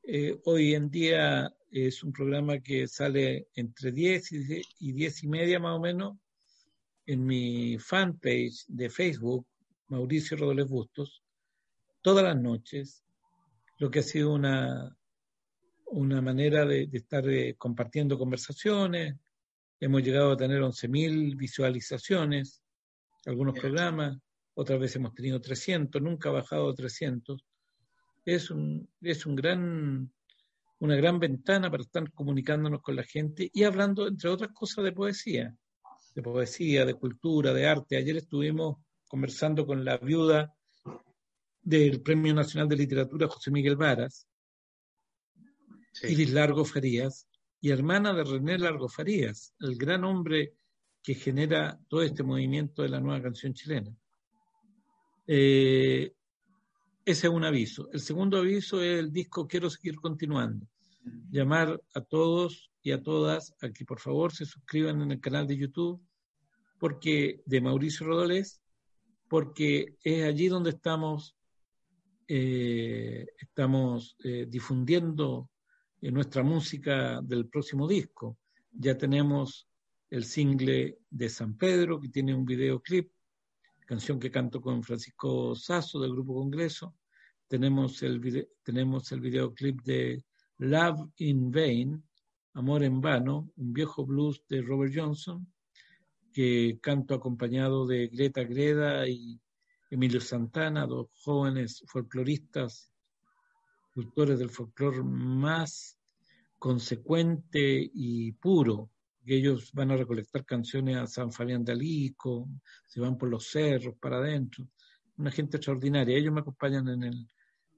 [0.02, 4.32] Eh, hoy en día es un programa que sale entre 10
[4.78, 6.16] y 10 y media más o menos
[7.04, 9.46] en mi fanpage de Facebook,
[9.88, 11.22] Mauricio Rodolfo Bustos,
[12.00, 13.04] todas las noches,
[13.76, 14.96] lo que ha sido una,
[15.86, 19.16] una manera de, estar eh, compartiendo conversaciones.
[19.82, 22.62] Hemos llegado a tener 11.000 visualizaciones
[23.26, 24.16] algunos programas,
[24.54, 27.44] otras veces hemos tenido 300, nunca ha bajado a 300.
[28.24, 30.12] Es, un, es un gran,
[30.78, 34.92] una gran ventana para estar comunicándonos con la gente y hablando, entre otras cosas, de
[34.92, 35.52] poesía,
[36.14, 37.96] de poesía, de cultura, de arte.
[37.96, 38.76] Ayer estuvimos
[39.08, 40.54] conversando con la viuda
[41.60, 44.28] del Premio Nacional de Literatura José Miguel Varas,
[46.04, 47.26] Iris Largo Farías,
[47.62, 50.56] y hermana de René Largo Farías, el gran hombre
[51.00, 53.96] que genera todo este movimiento de la nueva canción chilena.
[55.28, 56.12] Eh,
[57.04, 57.88] ese es un aviso.
[57.92, 60.66] El segundo aviso es el disco Quiero seguir continuando.
[61.30, 65.46] Llamar a todos y a todas a que por favor se suscriban en el canal
[65.46, 66.02] de YouTube
[66.80, 68.60] porque de Mauricio Rodolés,
[69.28, 71.36] porque es allí donde estamos,
[72.26, 75.48] eh, estamos eh, difundiendo
[76.10, 78.38] nuestra música del próximo disco.
[78.72, 79.68] Ya tenemos
[80.10, 83.10] el single de San Pedro, que tiene un videoclip,
[83.86, 86.96] canción que canto con Francisco Sasso del Grupo Congreso.
[87.46, 90.24] Tenemos el, tenemos el videoclip de
[90.58, 92.02] Love in Vain,
[92.54, 95.46] Amor en Vano, un viejo blues de Robert Johnson,
[96.32, 99.40] que canto acompañado de Greta Greda y
[99.90, 102.91] Emilio Santana, dos jóvenes folcloristas,
[103.92, 105.98] cultores del folclore más
[106.58, 108.90] consecuente y puro
[109.24, 112.48] que ellos van a recolectar canciones a San Fabián de Alico,
[112.86, 114.66] se van por los cerros para adentro,
[115.16, 116.16] una gente extraordinaria.
[116.16, 117.28] Ellos me acompañan en el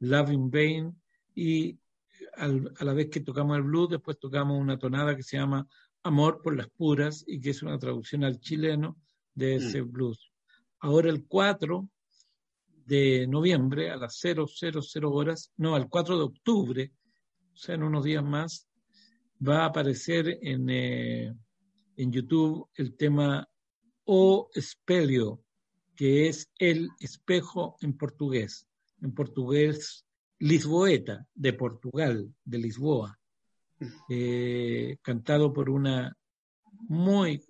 [0.00, 1.02] Love in Vain
[1.34, 1.78] y
[2.36, 5.66] a la vez que tocamos el blues, después tocamos una tonada que se llama
[6.02, 8.96] Amor por las Puras y que es una traducción al chileno
[9.34, 9.92] de ese mm.
[9.92, 10.32] blues.
[10.80, 11.88] Ahora el 4
[12.86, 14.46] de noviembre a las 000
[15.04, 16.92] horas, no, al 4 de octubre,
[17.52, 18.68] o sea, en unos días más,
[19.46, 21.34] va a aparecer en, eh,
[21.96, 23.48] en YouTube el tema
[24.04, 25.40] o espelho,
[25.96, 28.66] que es el espejo en portugués.
[29.00, 30.04] En portugués,
[30.38, 33.18] Lisboeta, de Portugal, de Lisboa.
[34.08, 36.16] Eh, cantado por una
[36.88, 37.44] muy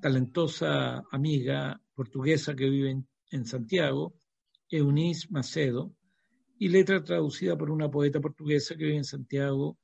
[0.00, 4.14] talentosa amiga portuguesa que vive en, Santiago,
[4.68, 5.94] Eunice Macedo,
[6.58, 9.78] y letra traducida por una poeta portuguesa que vive en Santiago,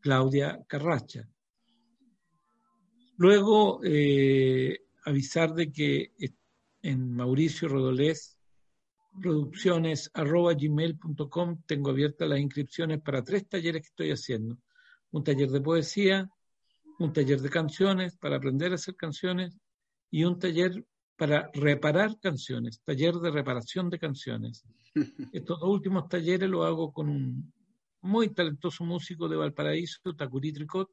[0.00, 1.28] Claudia Carracha.
[3.16, 6.12] Luego, eh, avisar de que
[6.82, 8.38] en Mauricio Rodolés
[9.20, 14.56] producciones gmail.com tengo abiertas las inscripciones para tres talleres que estoy haciendo.
[15.10, 16.30] Un taller de poesía,
[16.98, 19.58] un taller de canciones para aprender a hacer canciones
[20.10, 20.84] y un taller
[21.20, 24.64] para reparar canciones, taller de reparación de canciones.
[25.34, 27.52] Estos dos últimos talleres los hago con un
[28.00, 30.88] muy talentoso músico de Valparaíso, Takuri Tricot,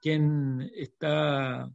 [0.00, 1.68] quien está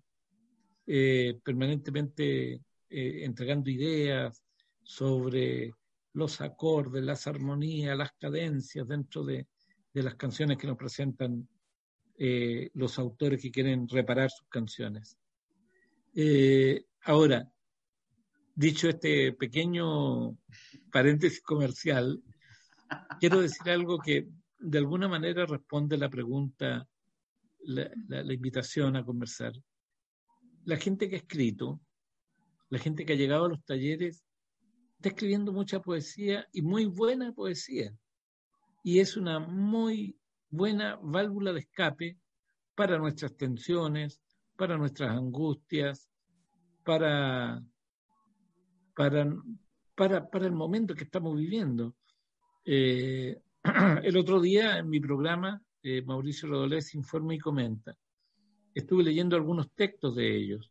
[0.88, 4.42] eh, permanentemente eh, entregando ideas
[4.82, 5.74] sobre
[6.14, 9.46] los acordes, las armonías, las cadencias dentro de,
[9.92, 11.46] las canciones que nos presentan
[12.18, 15.18] eh, los autores que quieren reparar sus canciones.
[17.06, 17.50] Ahora,
[18.54, 20.38] dicho este pequeño
[20.92, 22.22] paréntesis comercial,
[23.20, 24.28] quiero decir algo que
[24.60, 26.88] de alguna manera responde la pregunta,
[27.64, 29.54] la invitación a conversar
[30.66, 31.80] la gente que ha escrito,
[32.70, 34.26] la gente que ha llegado a los talleres,
[34.98, 37.96] está escribiendo mucha poesía y muy buena poesía.
[38.84, 40.18] Y es una muy
[40.50, 42.18] buena válvula de escape
[42.74, 44.22] para nuestras tensiones,
[44.58, 46.10] para nuestras angustias,
[46.86, 47.62] para,
[48.96, 49.26] para,
[49.96, 51.96] para, el momento que estamos viviendo.
[52.64, 53.38] Eh,
[54.04, 57.98] el otro día en mi programa, eh, Mauricio Rodolés informa y comenta
[58.76, 60.70] estuve leyendo algunos textos de ellos.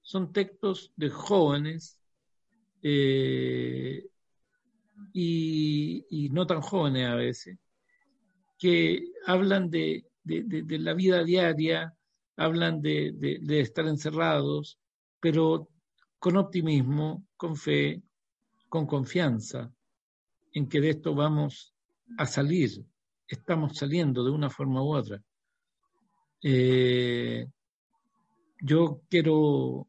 [0.00, 1.98] Son textos de jóvenes
[2.82, 4.06] eh,
[5.12, 7.58] y, no tan jóvenes a veces,
[8.58, 11.94] que hablan de, la vida diaria,
[12.36, 14.78] hablan de, estar encerrados,
[15.22, 15.68] pero
[16.18, 18.02] con optimismo, con fe,
[18.68, 19.72] con confianza
[20.52, 21.72] en que de esto vamos
[22.18, 22.84] a salir,
[23.28, 25.22] estamos saliendo de una forma u otra.
[26.42, 27.46] Eh,
[28.60, 29.86] yo quiero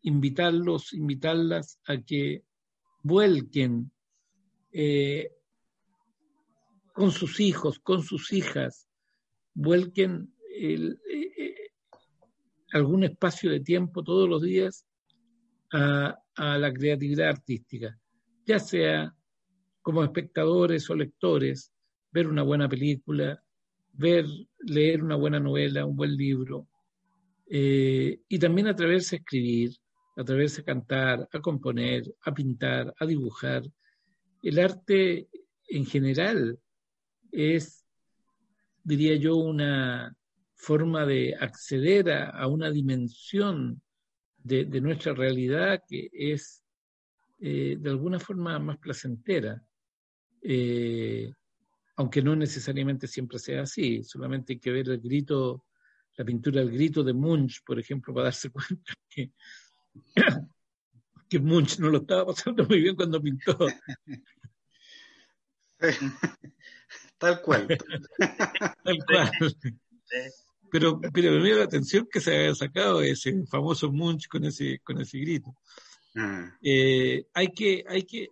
[0.00, 2.42] invitarlos, invitarlas a que
[3.02, 3.92] vuelquen
[4.72, 5.30] eh,
[6.94, 8.88] con sus hijos, con sus hijas,
[9.52, 11.25] vuelquen eh,
[12.76, 14.86] algún espacio de tiempo todos los días
[15.72, 17.98] a, la creatividad artística,
[18.44, 19.14] ya sea
[19.82, 21.72] como espectadores o lectores,
[22.12, 23.42] ver una buena película,
[23.92, 24.26] ver,
[24.58, 26.68] leer una buena novela, un buen libro,
[27.48, 29.70] eh, y también atreverse a escribir,
[30.16, 33.62] atreverse a cantar, a componer, a pintar, a dibujar.
[34.42, 35.28] El arte
[35.68, 36.58] en general
[37.32, 37.86] es,
[38.84, 40.14] diría yo, una
[40.56, 43.80] forma de acceder a, una dimensión
[44.38, 46.64] de, nuestra realidad que es
[47.38, 49.62] eh, de alguna forma más placentera.
[50.42, 51.32] Eh,
[51.96, 55.64] aunque no necesariamente siempre sea así, solamente hay que ver el grito,
[56.16, 59.32] la pintura del grito de Munch, por ejemplo, para darse cuenta que,
[61.28, 63.56] que Munch no lo estaba pasando muy bien cuando pintó.
[67.18, 67.66] Tal cual.
[68.84, 69.30] Tal cual.
[70.70, 74.80] Pero, pero me dio la atención que se haya sacado ese famoso Munch con ese,
[74.80, 75.54] con ese grito.
[76.16, 76.50] Ah.
[76.62, 78.30] Eh, hay que, hay que,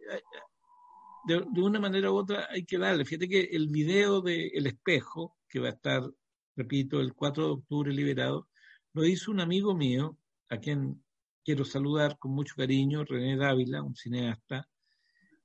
[1.24, 3.04] de, una manera u otra hay que darle.
[3.04, 6.02] Fíjate que el video de El Espejo, que va a estar,
[6.56, 8.48] repito, el 4 de octubre liberado,
[8.92, 10.16] lo hizo un amigo mío,
[10.50, 11.02] a quien
[11.44, 14.68] quiero saludar con mucho cariño, René Dávila, un cineasta.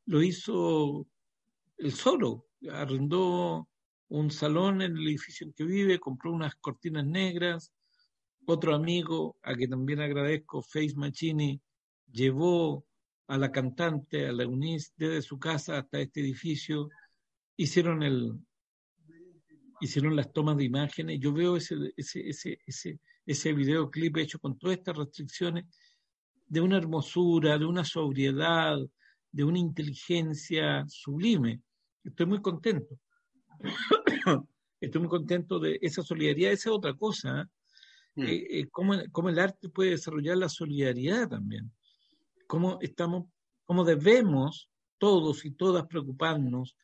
[0.05, 1.07] Lo hizo
[1.77, 3.69] él solo, arrendó
[4.09, 7.71] un salón en el edificio en que vive, compró unas cortinas negras.
[8.45, 11.61] Otro amigo, a quien también agradezco, Face Machini,
[12.11, 12.85] llevó
[13.27, 16.89] a la cantante, a la Eunice, desde su casa hasta este edificio,
[17.55, 18.39] hicieron el
[19.81, 21.19] hicieron las tomas de imágenes.
[21.19, 25.65] Yo veo ese, ese, ese, ese, ese videoclip hecho con todas estas restricciones
[26.47, 28.77] de una hermosura, de una sobriedad,
[29.31, 31.61] de una inteligencia sublime.
[32.03, 32.99] Estoy muy contento.
[34.81, 36.51] Estoy muy contento de esa solidaridad.
[36.51, 37.41] Esa es otra cosa.
[37.41, 37.45] ¿eh?
[38.15, 38.23] Mm.
[38.23, 41.71] Eh, eh, cómo, cómo, el arte puede desarrollar la solidaridad también
[42.49, 43.27] cómo estamos,
[43.63, 46.75] cómo debemos todos y todas preocuparnos.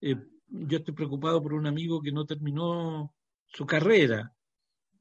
[0.00, 0.16] Eh,
[0.48, 3.14] yo estoy preocupado por un amigo que no terminó
[3.46, 4.34] su carrera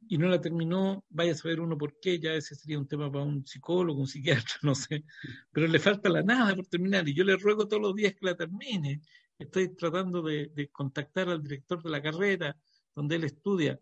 [0.08, 3.12] y no la terminó, vaya a saber uno por qué, ya ese sería un tema
[3.12, 5.04] para un psicólogo, un psiquiatra, no sé,
[5.52, 8.28] pero le falta la nada por terminar y yo le ruego todos los días que
[8.28, 9.02] la termine.
[9.38, 12.56] Estoy tratando de, contactar al director de la carrera
[12.96, 13.80] donde él estudia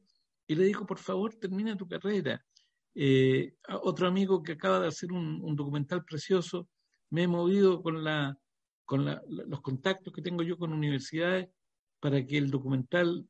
[0.48, 2.44] y le digo, por favor, termina tu carrera.
[2.96, 6.68] Eh, otro amigo que acaba de hacer un, documental precioso,
[7.12, 8.38] me he movido con, la,
[8.84, 11.50] con los contactos que tengo yo con universidades
[12.00, 13.28] para que el documental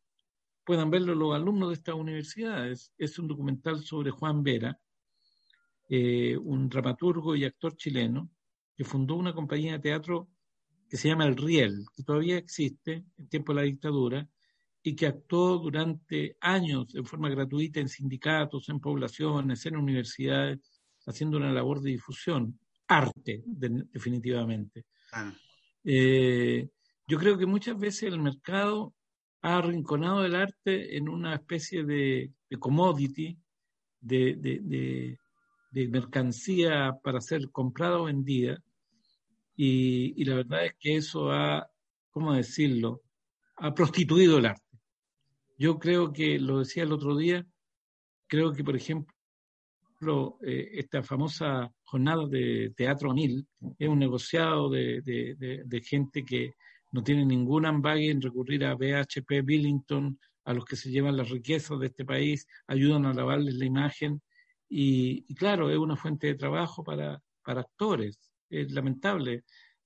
[0.64, 2.94] puedan verlo los alumnos de estas universidades.
[2.98, 4.80] Es un documental sobre Juan Vera,
[5.90, 8.32] eh, un dramaturgo y actor chileno
[8.76, 10.30] que fundó una compañía de teatro
[10.94, 14.30] que se llama El Riel, que todavía existe en tiempo de la dictadura
[14.84, 20.60] y que actuó durante años en forma gratuita en sindicatos, en poblaciones, en universidades,
[21.08, 24.86] haciendo una labor de difusión, arte, definitivamente.
[25.14, 25.34] Ah.
[25.84, 26.70] Eh,
[27.08, 28.94] yo creo que muchas veces el mercado
[29.42, 33.36] ha arrinconado el arte en una especie de, commodity,
[34.00, 35.18] de,
[35.72, 38.62] mercancía para ser comprada o vendida.
[39.56, 41.70] Y, la verdad es que eso ha,
[42.10, 43.02] ¿cómo decirlo?,
[43.58, 44.80] ha prostituido el arte.
[45.58, 47.46] Yo creo que, lo decía el otro día,
[48.28, 53.48] creo que, por ejemplo, eh, esta famosa jornada de Teatro Nil
[53.78, 56.54] es un negociado de gente que
[56.94, 61.30] no tiene ningún ambague en recurrir a BHP Billington, a los que se llevan las
[61.30, 64.22] riquezas de este país, ayudan a lavarles la imagen
[64.70, 68.20] y, claro, es una fuente de trabajo para, para actores,
[68.62, 69.44] es lamentable,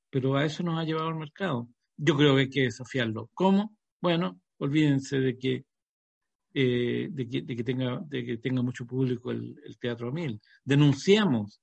[0.09, 1.69] pero a eso nos ha llevado el mercado.
[1.95, 3.29] Yo creo que hay que desafiarlo.
[3.33, 3.75] ¿Cómo?
[4.01, 5.65] Bueno, olvídense de que,
[6.53, 10.39] eh, de, que, tenga, de que tenga mucho público el, Teatro Mil.
[10.63, 11.61] Denunciamos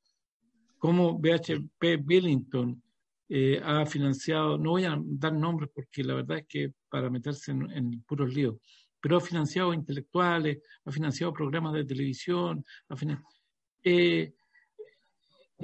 [0.79, 2.83] cómo BHP Billington
[3.29, 7.53] eh, ha financiado, no voy a dar nombres porque la verdad es que para meterse
[7.53, 8.57] en, puros líos,
[9.01, 12.65] pero ha financiado intelectuales, ha financiado programas de televisión,
[13.83, 14.33] eh,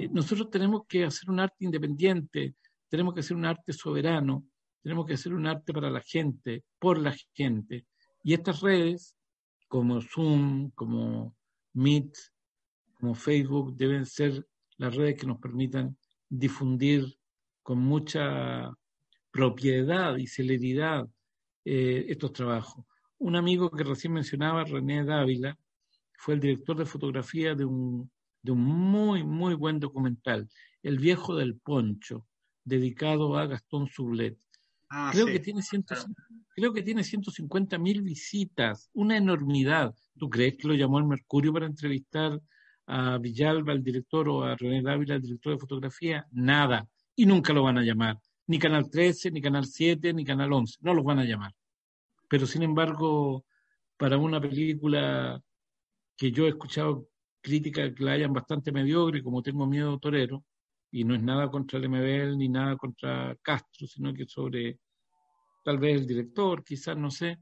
[0.01, 2.55] eh, nosotros tenemos que hacer un arte independiente,
[2.89, 4.45] tenemos que hacer un arte soberano,
[4.81, 7.85] tenemos que hacer un arte para la gente, por la gente.
[8.23, 9.15] Y estas redes,
[9.67, 11.35] como Zoom, como
[11.73, 12.17] Meet,
[12.99, 14.45] como Facebook, deben ser
[14.77, 15.95] las redes que nos permitan
[16.27, 17.05] difundir
[17.61, 18.71] con mucha
[19.31, 21.07] propiedad y celeridad
[21.63, 22.85] eh, estos trabajos.
[23.19, 25.57] Un amigo que recién mencionaba, René Dávila,
[26.17, 28.11] fue el director de fotografía de un,
[28.41, 30.49] de un muy, muy buen documental,
[30.83, 32.27] El viejo del poncho,
[32.63, 34.37] dedicado a Gastón Sublet.
[34.89, 35.61] Ah, creo, que tiene
[36.55, 39.95] creo que tiene 150 mil visitas, una enormidad.
[40.17, 42.41] ¿Tú crees que lo llamó el Mercurio para entrevistar
[42.87, 46.27] a Villalba, el director, o a René Dávila, el director de fotografía?
[46.31, 48.19] Nada y nunca lo van a llamar.
[48.47, 50.79] Ni Canal 13, ni Canal 7, ni Canal 11.
[50.81, 51.53] No los van a llamar.
[52.27, 53.45] Pero sin embargo,
[53.97, 55.41] para una película
[56.17, 57.07] que yo he escuchado
[57.41, 60.43] críticas que la hayan bastante mediocre, como Tengo Miedo Torero,
[60.91, 64.79] y no es nada contra el MBL ni nada contra Castro, sino que sobre
[65.63, 67.39] tal vez el director, quizás, no sé.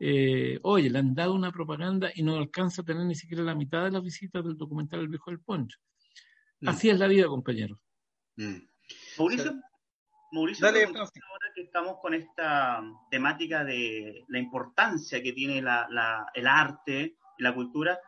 [0.00, 3.54] Eh, oye, le han dado una propaganda y no alcanza a tener ni siquiera la
[3.54, 5.78] mitad de las visitas del documental El Viejo del Poncho.
[6.60, 6.68] Mm.
[6.68, 7.78] Así es la vida, compañeros.
[8.36, 8.58] Mm.
[9.18, 9.54] Mauricio,
[10.32, 10.80] Mauricio ahora
[11.54, 17.98] que estamos con esta temática de la importancia que tiene el arte y la cultura,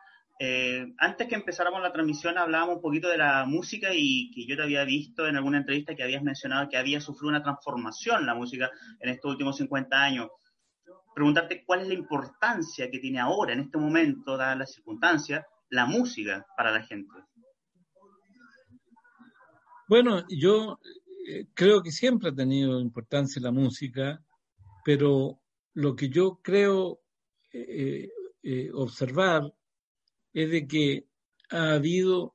[0.42, 4.56] eh, antes que empezáramos la transmisión hablábamos un poquito de la música y que yo
[4.56, 8.34] te había visto en alguna entrevista que habías mencionado que había sufrido una transformación la
[8.34, 8.70] música
[9.00, 10.28] en estos últimos 50 años.
[11.14, 15.84] Preguntarte cuál es la importancia que tiene ahora, en este momento, dadas las circunstancias, la
[15.84, 17.12] música para la gente.
[19.90, 20.80] Bueno, yo
[21.28, 24.24] eh, creo que siempre ha tenido importancia la música,
[24.86, 25.38] pero
[25.74, 27.02] lo que yo creo
[27.52, 28.08] eh,
[28.72, 29.52] observar
[30.32, 31.06] es de que
[31.50, 32.34] ha habido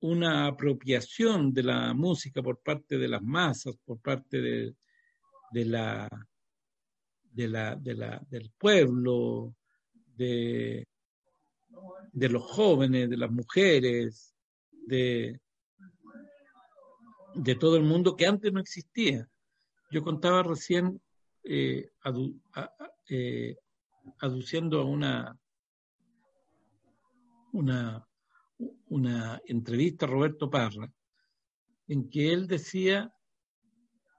[0.00, 4.74] una apropiación de la música por parte de las masas, por parte de,
[5.64, 6.08] la,
[7.32, 9.54] de la, de la, del pueblo,
[10.16, 10.86] de,
[12.12, 14.34] de los jóvenes, de las mujeres,
[14.86, 15.40] de,
[17.34, 19.28] de todo el mundo que antes no existía.
[19.90, 21.00] Yo contaba recién,
[21.44, 21.90] eh,
[23.08, 23.56] eh,
[24.18, 25.39] aduciendo a una,
[27.52, 28.06] una,
[28.88, 30.92] una entrevista a Roberto Parra,
[31.88, 33.12] en que él decía,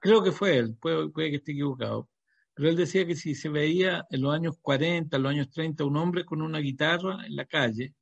[0.00, 2.08] creo que fue él, puede, puede que esté equivocado,
[2.54, 5.84] pero él decía que si se veía en los años 40, en los años 30,
[5.84, 7.94] un hombre con una guitarra en la calle,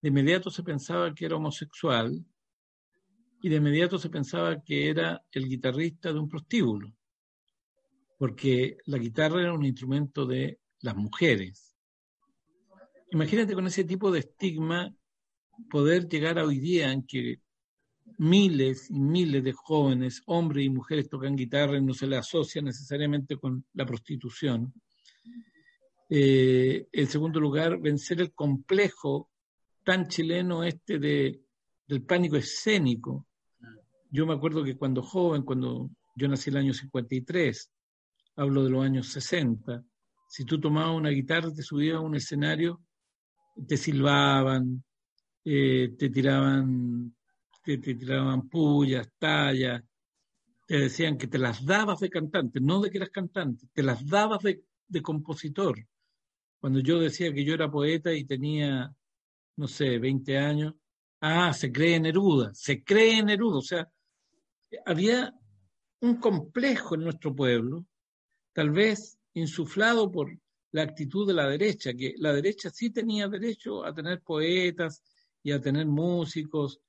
[0.00, 2.24] de inmediato se pensaba que era homosexual
[3.40, 6.92] y de inmediato se pensaba que era el guitarrista de un prostíbulo,
[8.18, 11.67] porque la guitarra era un instrumento de las mujeres.
[13.10, 14.94] Imagínate con ese tipo de estigma
[15.70, 17.40] poder llegar a hoy día en que
[18.18, 22.62] miles y miles de jóvenes, hombres y mujeres tocan guitarra y no se le asocia
[22.62, 24.72] necesariamente con la prostitución.
[26.10, 29.30] Eh, en segundo lugar, vencer el complejo
[29.84, 31.40] tan chileno este de,
[31.86, 33.26] del pánico escénico.
[34.10, 37.70] Yo me acuerdo que cuando joven, cuando yo nací en el año 53,
[38.36, 39.84] hablo de los años 60,
[40.28, 42.82] si tú tomabas una guitarra, te subías a un escenario,
[43.66, 44.82] te silbaban,
[45.44, 47.14] eh, te tiraban
[47.76, 49.82] te, tiraban pullas, tallas,
[50.66, 54.06] te decían que te las dabas de cantante, no de que eras cantante, te las
[54.06, 55.86] dabas de, de compositor.
[56.60, 58.90] Cuando yo decía que yo era poeta y tenía,
[59.56, 60.74] no sé, 20 años,
[61.20, 63.58] ah, se cree Neruda, se cree Neruda.
[63.58, 63.88] O sea,
[64.86, 65.34] había
[66.00, 67.86] un complejo en nuestro pueblo,
[68.52, 70.38] tal vez insuflado por
[70.72, 75.02] la actitud de la derecha, que la derecha sí tenía derecho a tener poetas
[75.42, 76.80] y a tener músicos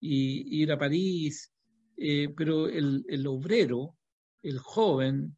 [0.00, 1.52] y ir a París,
[1.96, 3.96] eh, pero el, el, obrero,
[4.42, 5.36] el joven,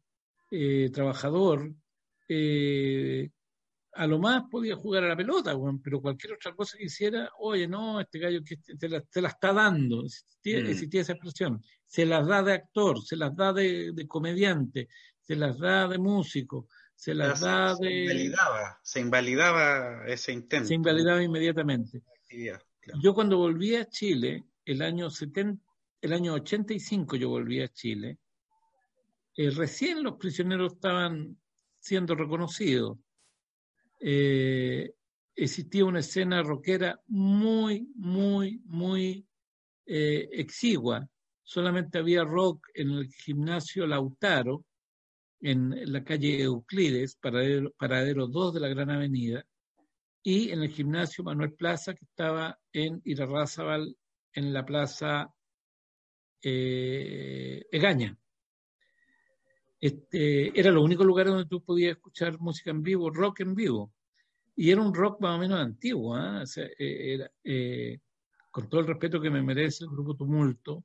[0.51, 1.73] eh, trabajador,
[2.27, 3.29] eh,
[3.93, 7.67] a lo más podía jugar a la pelota, pero cualquier otra cosa que hiciera, oye,
[7.67, 11.01] no, este gallo que te la, te la está dando, existía, mm.
[11.01, 14.87] esa expresión, se las da de actor, se las da de, de comediante,
[15.19, 16.67] se las da de músico,
[16.97, 17.87] se las da de...
[17.87, 20.67] Se invalidaba, se invalidaba ese intento.
[20.67, 22.01] Se invalidaba inmediatamente.
[22.99, 25.63] Yo cuando volví a Chile, el año, 70,
[26.01, 28.17] el año 85 yo volví a Chile,
[29.35, 31.37] eh, recién los prisioneros estaban
[31.79, 32.97] siendo reconocidos.
[33.99, 34.91] Eh,
[35.35, 39.27] existía una escena rockera muy, muy, muy
[39.85, 41.07] eh, exigua.
[41.43, 44.65] Solamente había rock en el gimnasio Lautaro,
[45.41, 49.45] en la calle Euclides, paradero, paradero 2 de la Gran Avenida,
[50.23, 53.95] y en el gimnasio Manuel Plaza, que estaba en Irarrázaval
[54.33, 55.33] en la plaza
[56.41, 58.17] eh, Egaña.
[59.79, 63.93] Este, era lo único lugar donde tú podías escuchar música en vivo, rock en vivo.
[64.55, 66.43] Y era un rock más o menos antiguo, ¿ah?
[66.79, 67.99] eh, eh,
[68.51, 70.83] con todo el respeto que me merece el grupo Tumulto,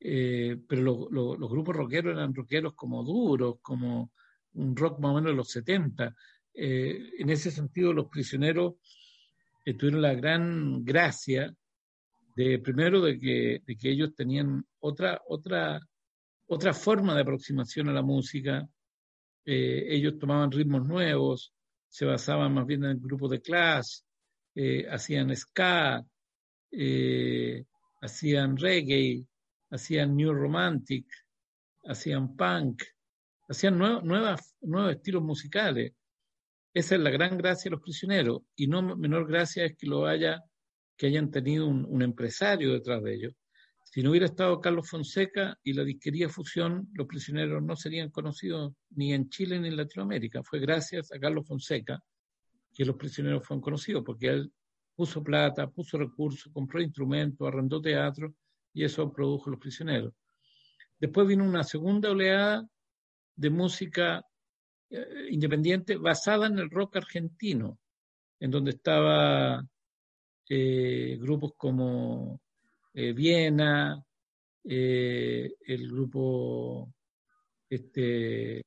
[0.00, 4.12] pero los grupos rockeros eran rockeros como duros, como
[4.54, 6.14] un rock más o menos de los 70.
[6.54, 8.74] en ese sentido, los prisioneros
[9.76, 11.54] tuvieron la gran gracia
[12.38, 15.80] de primero de que, de que ellos tenían otra, otra,
[16.46, 18.64] otra forma de aproximación a la música,
[19.44, 21.52] eh, ellos tomaban ritmos nuevos,
[21.88, 24.04] se basaban más bien en grupos de clase,
[24.54, 26.04] eh, hacían ska,
[26.70, 27.64] eh,
[28.02, 29.24] hacían reggae,
[29.70, 31.06] hacían new romantic,
[31.84, 32.82] hacían punk,
[33.48, 34.40] hacían nuevos
[34.90, 35.92] estilos musicales.
[36.74, 40.06] Esa es la gran gracia de los prisioneros y no menor gracia es que lo
[40.06, 40.42] haya
[40.96, 43.34] que hayan tenido un, empresario detrás de ellos.
[43.84, 48.74] Si no hubiera estado Carlos Fonseca y la disquería Fusión, los prisioneros no serían conocidos
[48.90, 50.42] ni en Chile ni en Latinoamérica.
[50.42, 52.02] Fue gracias a Carlos Fonseca
[52.74, 54.52] que los prisioneros fueron conocidos, porque él
[54.94, 58.34] puso plata, puso recursos, compró instrumentos, arrendó teatro
[58.72, 60.14] y eso produjo los prisioneros.
[60.98, 62.66] Después vino una segunda oleada
[63.36, 64.24] de música
[64.90, 67.78] eh, independiente basada en el rock argentino,
[68.40, 69.64] en donde estaba
[70.48, 72.40] eh, grupos como
[72.94, 74.02] eh, Viena,
[74.64, 76.92] el grupo
[77.70, 78.62] este,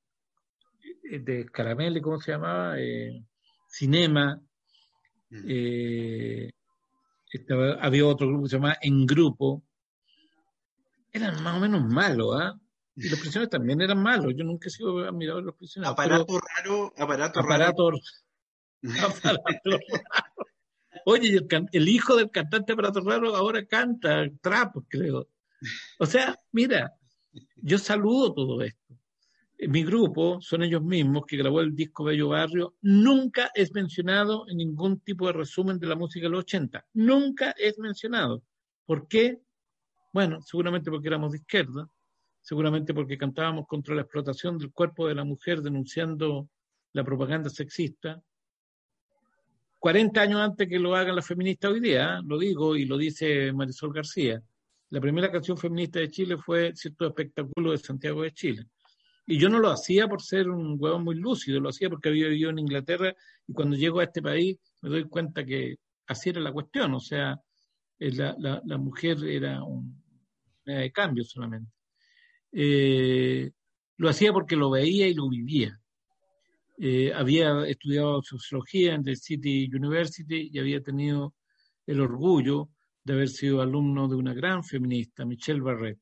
[1.04, 2.76] de Caramele, ¿cómo se llamaba?
[3.68, 4.41] Cinema.
[5.30, 6.49] Mm.
[7.80, 9.64] había otro grupo que se llamaba En Grupo.
[11.12, 12.59] Eran más o menos malos, ¿ah?
[12.95, 14.34] Y los prisioneros también eran malos.
[14.36, 15.93] Yo nunca he sido admirador de los prisioneros.
[15.93, 17.99] Aparato raro, aparato, aparato raro.
[19.07, 19.80] Aparato raro.
[21.05, 21.39] Oye,
[21.72, 25.28] el, hijo del cantante Prato Raro ahora canta trap, creo.
[25.99, 26.93] O sea, mira,
[27.55, 28.80] yo saludo todo esto.
[29.68, 32.76] Mi grupo son ellos mismos que grabó el disco Bello Barrio.
[32.82, 36.86] Nunca es mencionado en ningún tipo de resumen de la música de los 80.
[36.93, 38.43] Nunca es mencionado.
[38.86, 39.39] ¿Por qué?
[40.14, 41.88] Bueno, seguramente porque éramos de izquierda,
[42.41, 46.49] seguramente porque cantábamos contra la explotación del cuerpo de la mujer denunciando
[46.93, 48.22] la propaganda sexista,
[49.80, 52.22] 40 años antes que lo hagan las feministas hoy día, ¿eh?
[52.24, 54.39] lo digo y lo dice Marisol García.
[54.91, 58.68] La primera canción feminista de Chile fue Cierto Espectáculo de Santiago de Chile.
[59.26, 62.28] Y yo no lo hacía por ser un huevón muy lúcido, lo hacía porque había
[62.28, 63.16] vivido en Inglaterra
[63.47, 66.99] y cuando llego a este país me doy cuenta que así era la cuestión, o
[66.99, 67.39] sea,
[67.97, 70.01] eh, la, la, mujer era un
[70.66, 71.72] de cambio solamente.
[72.51, 73.51] Eh,
[73.97, 75.78] lo hacía porque lo veía y lo vivía.
[76.78, 81.36] eh, había estudiado sociología en The City University y había tenido
[81.86, 82.70] el orgullo
[83.03, 85.99] de haber sido alumno de una gran feminista, Michelle Barrett,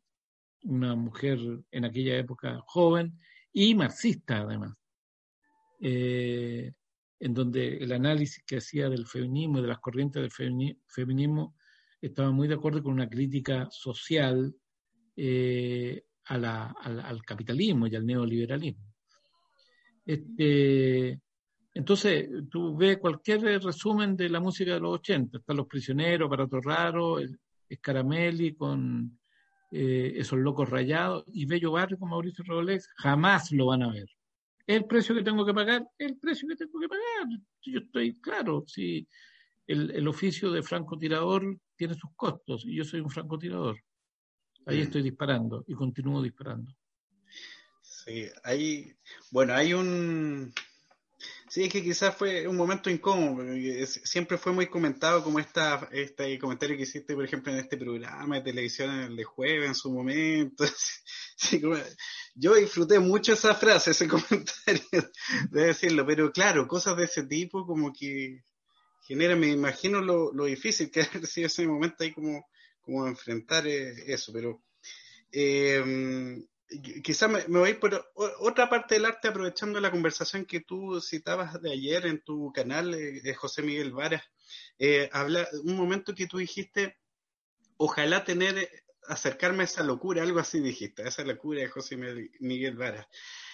[0.64, 1.40] una mujer
[1.72, 3.20] en aquella época joven
[3.52, 4.74] y marxista además,
[5.82, 6.72] eh,
[7.20, 11.56] en donde el análisis que hacía del feminismo y de las corrientes del feminismo
[12.02, 14.54] estaba muy de acuerdo con una crítica social
[15.16, 18.86] eh, al, capitalismo y al neoliberalismo.
[20.06, 21.20] Este,
[21.74, 26.60] entonces, tú ves cualquier resumen de la música de los 80, están Los Prisioneros, Aparato
[26.62, 27.18] Raro,
[27.68, 29.20] Escaramelli con
[29.72, 34.10] eh, esos locos rayados y Bello Barrio con Mauricio Robles, jamás lo van a ver.
[34.66, 37.28] El precio que tengo que pagar, el precio que tengo que pagar.
[37.64, 39.08] Yo estoy claro, si
[39.68, 43.78] el, el oficio de francotirador tiene sus costos y yo soy un francotirador.
[44.66, 44.82] Ahí mm.
[44.82, 46.76] estoy disparando y continúo disparando.
[47.82, 48.94] Sí, hay,
[49.32, 50.54] bueno, hay un,
[51.50, 53.44] Sí, es que quizás fue un momento incómodo,
[53.86, 58.36] siempre fue muy comentado como esta, este comentario que hiciste, por ejemplo, en este programa
[58.36, 60.64] de televisión el de jueves en su momento.
[62.36, 65.12] yo disfruté mucho esa frase, ese comentario,
[65.50, 68.44] de decirlo, pero claro, cosas de ese tipo como que
[69.10, 72.48] generan, me imagino lo, lo difícil que ha sido ese momento ahí como,
[72.80, 74.62] como enfrentar eh, eso, pero...
[75.32, 76.44] Eh,
[77.04, 81.72] quizás me, voy por otra parte del arte aprovechando la conversación que tú citabas de
[81.72, 84.24] ayer en tu canal, eh, José Miguel Varas.
[85.12, 86.98] Habla un momento que tú dijiste,
[87.78, 88.70] ojalá tener,
[89.08, 91.98] acercarme a esa locura, algo así dijiste, a esa locura de José
[92.40, 93.08] Miguel Varas.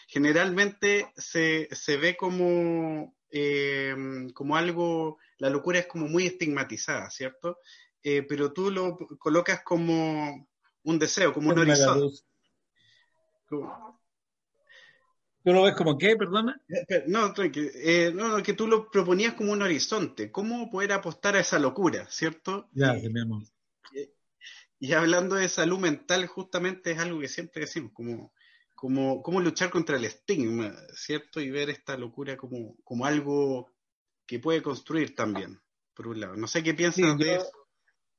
[0.07, 3.15] Generalmente se, se ve como,
[4.33, 7.59] como algo, la locura es como muy estigmatizada, ¿cierto?
[8.29, 10.47] pero tú lo colocas como
[10.83, 12.21] un deseo, como un horizonte
[15.45, 16.59] ¿Tú lo ves como qué, perdona?
[16.67, 20.31] Eh, no, eh, no, que tú lo proponías como un horizonte.
[20.31, 22.67] ¿Cómo poder apostar a esa locura, cierto?
[22.71, 23.53] Ya, tenemos.
[24.79, 28.33] Y, hablando de salud mental, justamente es algo que siempre decimos, como,
[28.73, 31.39] como, cómo luchar contra el estigma, ¿cierto?
[31.39, 33.71] Y ver esta locura como, como algo
[34.25, 35.59] que puede construir también,
[35.93, 36.35] por un lado.
[36.35, 37.51] No sé qué piensas de eso.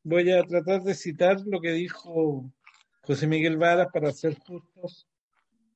[0.03, 2.51] Voy a tratar de citar lo que dijo
[3.03, 5.09] José Miguel Varas para ser justos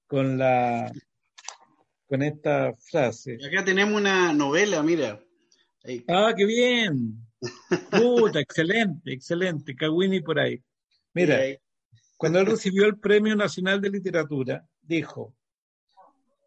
[0.06, 0.90] con la
[2.06, 3.38] con esta frase.
[3.46, 5.22] acá tenemos una novela, mira.
[6.08, 7.24] Ah, qué bien.
[7.90, 9.76] Puta, excelente, excelente.
[9.76, 10.60] Kawini por ahí.
[11.14, 11.38] Mira,
[12.16, 15.34] cuando él recibió el Premio Nacional de Literatura, dijo,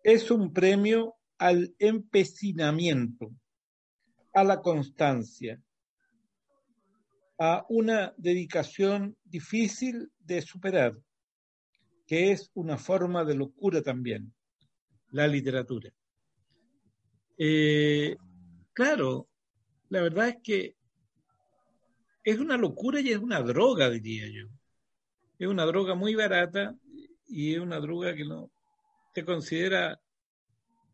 [0.03, 3.31] es un premio al empecinamiento,
[4.33, 5.61] a la constancia,
[7.39, 10.95] a una dedicación difícil de superar
[12.07, 14.33] que es una forma de locura también,
[15.11, 15.91] la literatura.
[17.37, 18.15] Eh,
[18.73, 19.27] claro,
[19.89, 20.75] la verdad es que
[22.23, 24.47] es una locura y es una droga, diría yo.
[25.39, 26.75] Es una droga muy barata
[27.27, 28.51] y es una droga que no
[29.13, 29.99] te considera,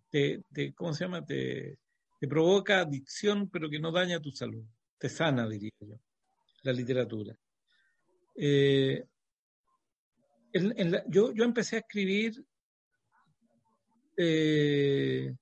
[0.09, 0.43] te,
[0.75, 1.25] ¿cómo se llama?
[1.25, 1.77] Te,
[2.19, 4.63] te provoca adicción, pero que no daña tu salud.
[4.97, 5.99] Te sana, diría yo,
[6.63, 7.35] la literatura.
[8.35, 9.05] Eh,
[11.07, 12.43] yo, yo empecé a escribir
[14.17, 15.33] eh,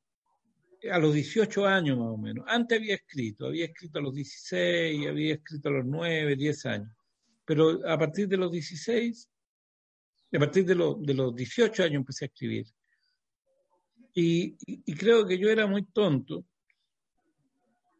[0.92, 2.46] a los 18 años más o menos.
[2.48, 6.92] Antes había escrito, había escrito a los 16, había escrito a los 9, 10 años.
[7.44, 9.30] Pero a partir de los 16,
[10.34, 12.68] a partir de, de los 18 años empecé a escribir.
[14.20, 14.58] Y,
[14.96, 16.44] creo que yo era muy tonto,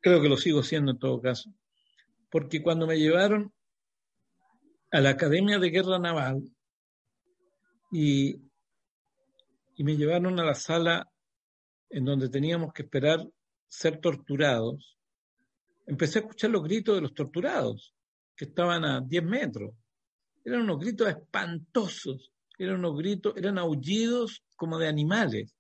[0.08, 1.54] creo que lo sigo siendo en todo caso,
[2.30, 3.52] porque cuando me llevaron
[4.92, 6.44] a la Academia de Guerra Naval,
[7.92, 8.42] y,
[9.76, 11.10] y me llevaron a la sala
[11.90, 13.26] en donde teníamos que esperar
[13.68, 14.98] ser torturados.
[15.86, 17.94] Empecé a escuchar los gritos de los torturados,
[18.36, 19.74] que estaban a 10 metros.
[20.46, 25.54] Eran unos gritos espantosos, eran unos gritos, eran aullidos como de animales,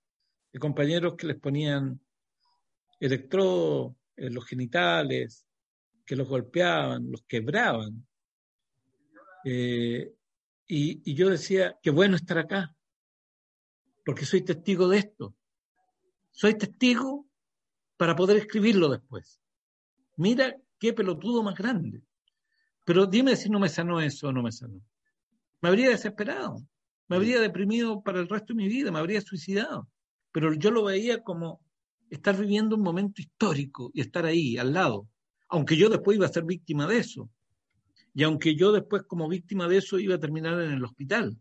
[0.54, 2.00] de compañeros que les ponían
[3.00, 5.48] electrodos los genitales,
[6.06, 8.08] que los golpeaban, los quebraban.
[9.46, 10.14] Eh,
[10.68, 12.76] y, yo decía, qué bueno estar acá,
[14.06, 15.36] porque soy testigo de esto.
[16.32, 17.28] Soy testigo
[17.98, 19.40] para poder escribirlo después.
[20.16, 22.02] Mira qué pelotudo más grande.
[22.86, 24.82] Pero dime si no me sanó eso o no me sanó.
[25.62, 26.58] Me habría desesperado,
[27.08, 29.90] me habría deprimido para el resto de mi vida, me habría suicidado.
[30.32, 31.62] Pero yo lo veía como
[32.10, 35.08] estar viviendo un momento histórico y estar ahí, al lado.
[35.50, 37.30] Aunque yo después iba a ser víctima de eso.
[38.14, 41.38] Y aunque yo después como víctima de eso iba a terminar en el hospital.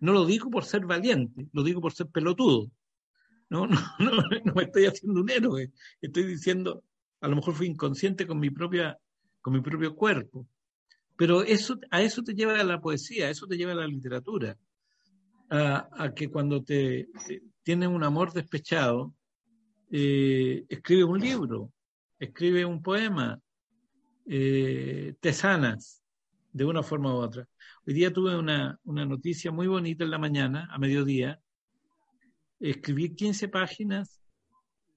[0.00, 2.70] No lo digo por ser valiente, lo digo por ser pelotudo.
[3.50, 3.76] no, no,
[4.44, 6.84] no, me estoy haciendo un héroe, estoy diciendo,
[7.20, 8.96] a lo mejor fui inconsciente con mi propia,
[9.40, 10.46] con mi propio cuerpo.
[11.16, 14.56] Pero eso, a eso te lleva la poesía, a eso te lleva la literatura,
[15.50, 17.08] a, que cuando te,
[17.64, 19.14] tienes un amor despechado,
[19.90, 21.72] eh, escribes un libro,
[22.18, 23.40] escribes un poema,
[24.26, 26.02] eh, te sanas
[26.52, 27.48] de una forma u otra.
[27.86, 31.40] Hoy día tuve una, una noticia muy bonita en la mañana, a mediodía,
[32.60, 34.20] escribí 15 páginas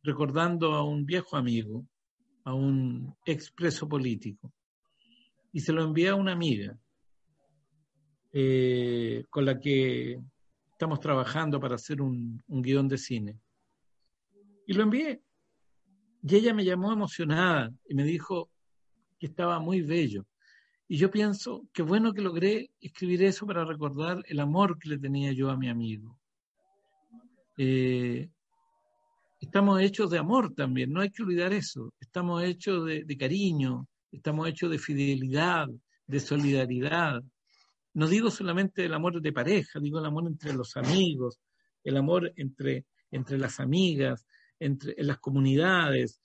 [0.03, 1.85] recordando a un viejo amigo,
[2.43, 4.51] a un expreso político,
[5.53, 6.77] y se lo envié a una amiga
[8.33, 10.19] eh, con la que
[10.71, 13.39] estamos trabajando para hacer un, un guion de cine.
[14.67, 15.21] Y lo envié.
[16.23, 18.49] Y ella me llamó emocionada y me dijo
[19.19, 20.25] que estaba muy bello.
[20.87, 24.97] Y yo pienso, qué bueno que logré escribir eso para recordar el amor que le
[24.97, 26.19] tenía yo a mi amigo.
[27.57, 28.29] Eh,
[29.39, 31.93] estamos hechos de amor también, no hay que olvidar eso.
[31.99, 35.67] Estamos hechos de, cariño, estamos hechos de fidelidad,
[36.07, 37.23] de solidaridad.
[37.93, 41.39] No digo solamente el amor de pareja, digo el amor entre los amigos,
[41.83, 44.25] el amor entre, entre las amigas,
[44.61, 46.21] entre, en las comunidades,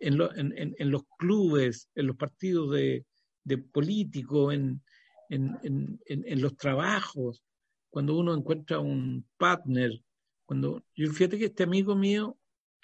[0.00, 3.04] en, los clubes, en los partidos de,
[3.44, 4.82] de políticos, en,
[5.28, 7.42] en, los trabajos,
[7.90, 10.02] cuando uno encuentra un partner,
[10.46, 12.38] cuando yo fíjate que este amigo mío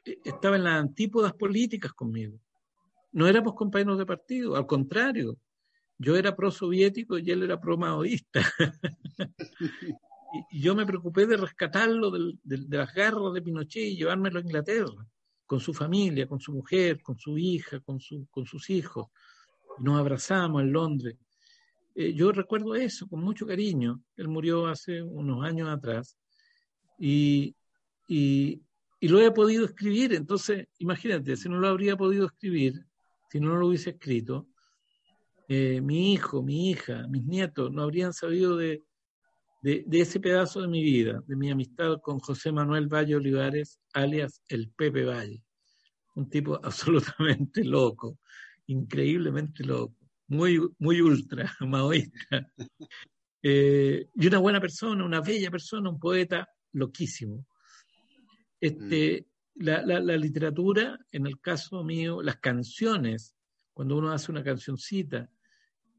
[0.04, 2.38] eh, estaba en las antípodas políticas conmigo.
[3.12, 5.38] No éramos compañeros de partido, al contrario.
[5.96, 8.42] Yo era pro-soviético y él era pro-maoísta.
[10.50, 15.06] y, yo me preocupé de rescatarlo de las garras de Pinochet y llevármelo a Inglaterra,
[15.46, 19.08] con su familia, con su mujer, con su hija, con, su, con sus hijos.
[19.78, 21.16] Nos abrazamos en Londres.
[21.94, 24.02] Eh, yo recuerdo eso con mucho cariño.
[24.16, 26.16] Él murió hace unos años atrás
[26.98, 27.54] y,
[28.08, 28.62] y,
[29.00, 30.14] lo he podido escribir.
[30.14, 32.86] Entonces, imagínate, si no lo habría podido escribir,
[33.30, 34.48] si no lo hubiese escrito,
[35.46, 38.82] eh, mi hijo, mi hija, mis nietos no habrían sabido de,
[39.64, 44.42] de, ese pedazo de mi vida, de mi amistad con José Manuel Valle Olivares, alias
[44.48, 45.42] el Pepe Valle.
[46.16, 48.18] Un tipo absolutamente loco,
[48.66, 49.96] increíblemente loco,
[50.28, 52.52] muy, muy ultra, maoísta.
[53.42, 57.46] Eh, y una buena persona, una bella persona, un poeta loquísimo.
[58.60, 59.64] Este, mm.
[59.64, 63.34] la, la, literatura, en el caso mío, las canciones,
[63.72, 65.30] cuando uno hace una cancioncita,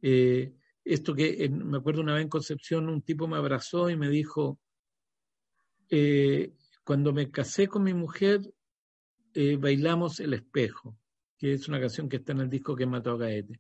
[0.03, 0.53] eh,
[0.85, 4.59] esto que me acuerdo una vez en Concepción, un tipo me abrazó y me dijo,
[5.89, 8.41] eh, cuando me casé con mi mujer,
[9.33, 10.95] eh, bailamos El Espejo,
[11.37, 13.59] que es una canción que está en el disco que mató a Gaete.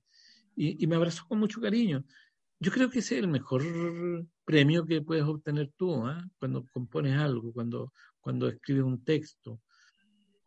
[0.55, 2.05] Y, me abrazó con mucho cariño.
[2.59, 3.61] Yo creo que ese es el mejor
[4.45, 6.25] premio que puedes obtener tú ¿ah?
[6.39, 9.59] cuando compones algo, cuando, cuando escribes un texto.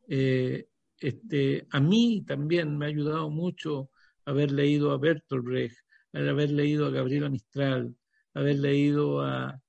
[0.06, 0.66] Eh,
[0.98, 3.90] este, a mí también me ha ayudado mucho
[4.24, 5.78] haber leído a Bertolt Brecht,
[6.26, 7.94] haber leído a Gabriela Mistral,
[8.34, 9.60] haber leído a,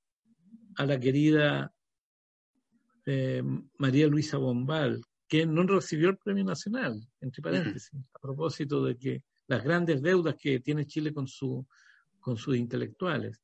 [0.76, 1.74] a la querida
[3.06, 3.44] eh,
[3.78, 9.24] María Luisa Bombal, que no recibió el premio nacional, entre paréntesis, a propósito de que
[9.48, 11.66] las grandes deudas que tiene Chile con su
[12.20, 13.42] con sus intelectuales.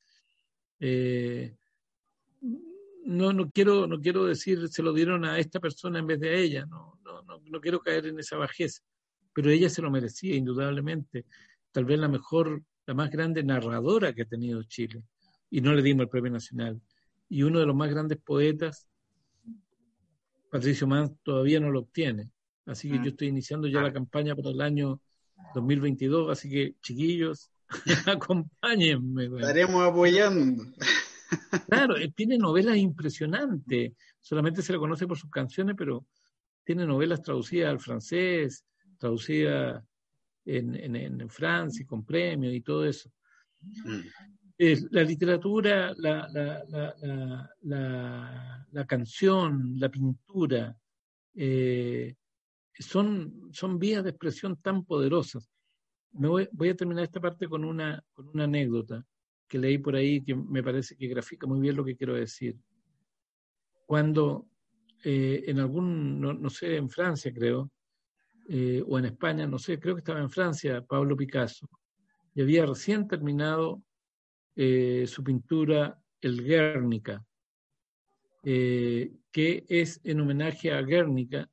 [0.78, 1.56] Eh,
[3.04, 6.30] no, no, quiero, no quiero decir se lo dieron a esta persona en vez de
[6.30, 8.82] a ella, no, no, no, no quiero caer en esa bajeza,
[9.32, 11.24] pero ella se lo merecía indudablemente,
[11.72, 15.02] tal vez la mejor, la más grande narradora que ha tenido Chile,
[15.50, 16.80] y no le dimos el premio nacional.
[17.28, 18.88] Y uno de los más grandes poetas,
[20.50, 22.30] Patricio Mann, todavía no lo obtiene.
[22.64, 25.00] Así que yo estoy iniciando ya la campaña para el año
[25.54, 27.50] 2022, así que chiquillos,
[28.06, 29.24] Acompáñenme.
[29.24, 30.64] Estaremos apoyando.
[31.68, 33.92] Claro, eh, tiene novelas impresionantes.
[34.20, 36.06] Solamente se le conoce por sus canciones, pero
[36.64, 38.64] tiene novelas traducidas al francés,
[38.98, 39.82] traducidas
[40.46, 43.10] en, en, Francia con premios y todo eso.
[43.60, 44.00] Mm.
[44.90, 46.64] la literatura, la, la,
[47.62, 50.76] la, la, canción, la pintura,
[51.34, 52.14] eh,
[52.78, 55.50] son, son vías de expresión tan poderosas
[56.18, 59.04] voy, a terminar esta parte con una, con una anécdota
[59.46, 62.56] que leí por ahí que me parece que grafica muy bien lo que quiero decir.
[63.86, 64.48] Cuando
[65.04, 67.70] eh, en algún, no, sé, en Francia creo,
[68.48, 71.68] eh, o en España, no sé, creo que estaba en Francia, Pablo Picasso,
[72.34, 73.82] y había recién terminado
[74.54, 77.24] eh, su pintura El Guernica,
[78.42, 81.50] que es en homenaje a Guernica,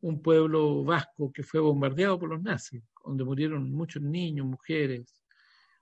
[0.00, 5.22] un pueblo vasco que fue bombardeado por los nazis donde murieron muchos niños, mujeres,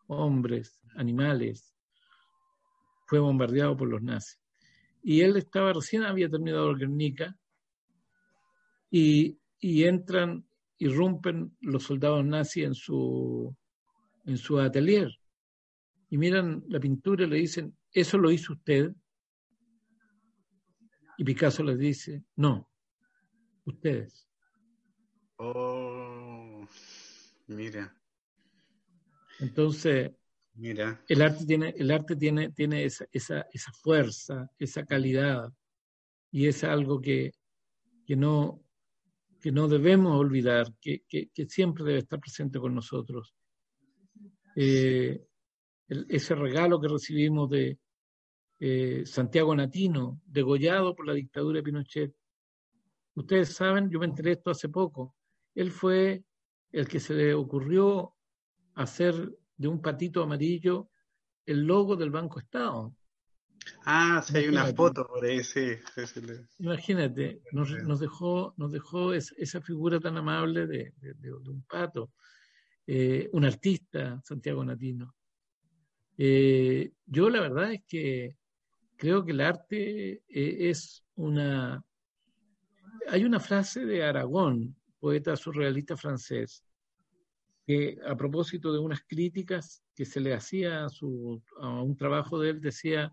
[0.06, 1.72] hombres, animales.
[3.06, 4.38] Fue bombardeado por los nazis.
[5.02, 7.36] Y él estaba recién había terminado el Guernica
[8.90, 10.44] y, y entran,
[10.78, 13.56] irrumpen los soldados nazis en su,
[14.26, 15.16] en su atelier
[16.10, 18.92] y miran la pintura y le dicen, ¿eso lo hizo usted?
[21.16, 22.68] Y Picasso les dice, no,
[23.64, 24.28] ustedes.
[25.36, 26.66] Oh,
[27.46, 27.96] mira.
[29.38, 30.10] Entonces,
[30.54, 31.00] mira.
[31.06, 35.52] El arte tiene, el arte tiene, tiene esa, esa, esa fuerza, esa calidad,
[36.32, 37.30] y es algo que,
[38.04, 38.60] que, no,
[39.42, 43.34] que no debemos olvidar, que, que, siempre debe estar presente con nosotros.
[44.56, 45.26] Eh,
[46.08, 47.78] ese regalo que recibimos de,
[48.64, 52.14] eh, Santiago Natino, degollado por la dictadura de Pinochet.
[53.16, 55.16] Ustedes saben, yo me enteré esto hace poco,
[55.56, 56.22] él fue
[56.70, 58.14] el que se le ocurrió
[58.74, 60.88] hacer de un patito amarillo
[61.44, 62.94] el logo del Banco Estado.
[63.84, 65.76] Ah, sí, hay una foto por ahí, sí.
[66.58, 70.92] Imagínate, nos, dejó, nos dejó esa figura tan amable de,
[71.48, 72.12] un pato,
[72.86, 75.14] eh, un artista, Santiago Natino.
[76.16, 78.36] Eh, yo la verdad es que
[78.96, 81.84] creo que el arte eh, es una...
[83.08, 86.64] Hay una frase de Aragón, poeta surrealista francés,
[87.66, 92.38] que a propósito de unas críticas que se le hacía a, su, a un trabajo
[92.38, 93.12] de él, decía,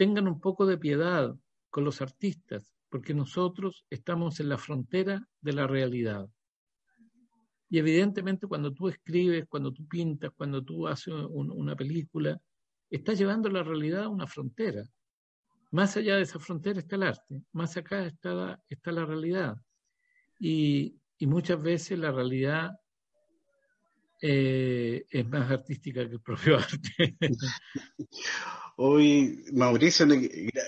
[0.00, 1.36] tengan un poco de piedad
[1.68, 6.26] con los artistas, porque nosotros estamos en la frontera de la realidad.
[7.68, 12.40] Y evidentemente cuando tú escribes, cuando tú pintas, cuando tú haces una película,
[12.88, 14.82] está llevando la realidad a una frontera.
[15.70, 19.54] Más allá de esa frontera está el arte, más acá está la, está la realidad.
[20.38, 20.96] Y,
[21.26, 22.70] muchas veces la realidad
[24.22, 27.18] eh, es más artística que el propio arte.
[28.82, 30.06] Hoy, Mauricio,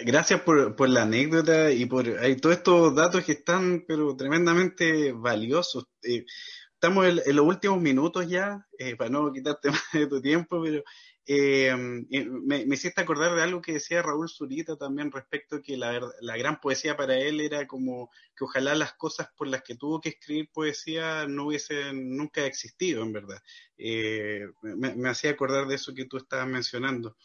[0.04, 2.04] gracias por, la anécdota y por
[2.42, 5.86] todos estos datos que están pero tremendamente valiosos.
[6.02, 6.26] Eh,
[6.74, 10.84] estamos en, los últimos minutos ya, eh, para no quitarte más de tu tiempo, pero
[11.24, 15.98] eh, me, hiciste acordar de algo que decía Raúl Zurita también respecto a que la,
[16.20, 20.00] la, gran poesía para él era como que ojalá las cosas por las que tuvo
[20.00, 23.40] que escribir poesía no hubiesen nunca existido, en verdad.
[23.78, 27.16] Eh, me, hacía acordar de eso que tú estabas mencionando.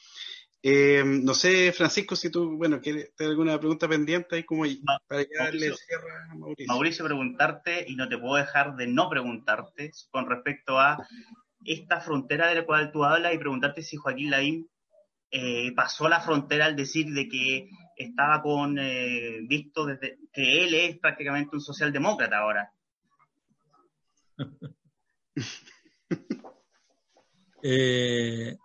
[0.69, 4.65] Eh, no sé, Francisco, si tú, bueno, ¿tienes alguna pregunta pendiente ahí como
[5.07, 6.65] para darle cierre a Mauricio?
[6.67, 10.97] Mauricio, preguntarte, y no te puedo dejar de no preguntarte con respecto a
[11.63, 14.69] esta frontera de la cual tú hablas y preguntarte si Joaquín Lavín
[15.31, 20.73] eh, pasó la frontera al decir de que estaba con eh, visto desde que él
[20.73, 22.73] es prácticamente un socialdemócrata ahora.
[27.63, 28.55] Eh,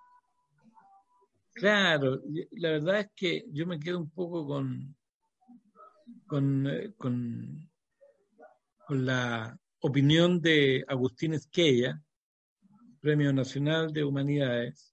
[1.62, 4.96] claro, la verdad es que yo me quedo un poco con,
[6.26, 7.70] con, con,
[8.84, 12.02] con la opinión de Agustín Esquella,
[13.00, 14.92] Premio Nacional de Humanidades.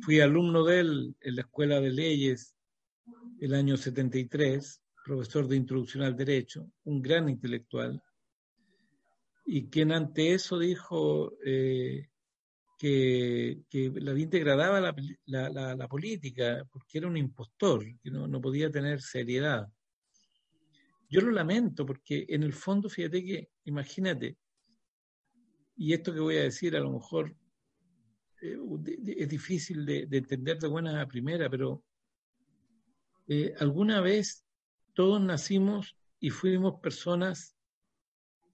[0.00, 2.56] Fui alumno de él en la Escuela de Leyes
[3.38, 8.02] el año 73, profesor de Introducción al Derecho, un gran intelectual,
[9.44, 12.08] y quien ante eso dijo eh,
[12.76, 14.80] que, que degradaba
[15.24, 19.66] la, la, política porque era un impostor, que no, no podía tener seriedad.
[21.08, 24.36] Yo lo lamento porque en el fondo, fíjate que, imagínate,
[25.76, 27.36] y esto que voy a decir a lo mejor
[28.42, 28.58] eh,
[29.06, 31.82] es difícil de, entender de buena a primera, pero
[33.28, 34.44] eh, alguna vez
[34.94, 37.56] todos nacimos y fuimos personas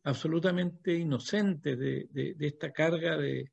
[0.05, 3.53] absolutamente inocentes de, esta carga de,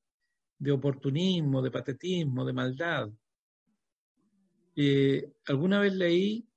[0.71, 3.09] oportunismo, de patetismo, de maldad.
[5.45, 6.47] Alguna vez leí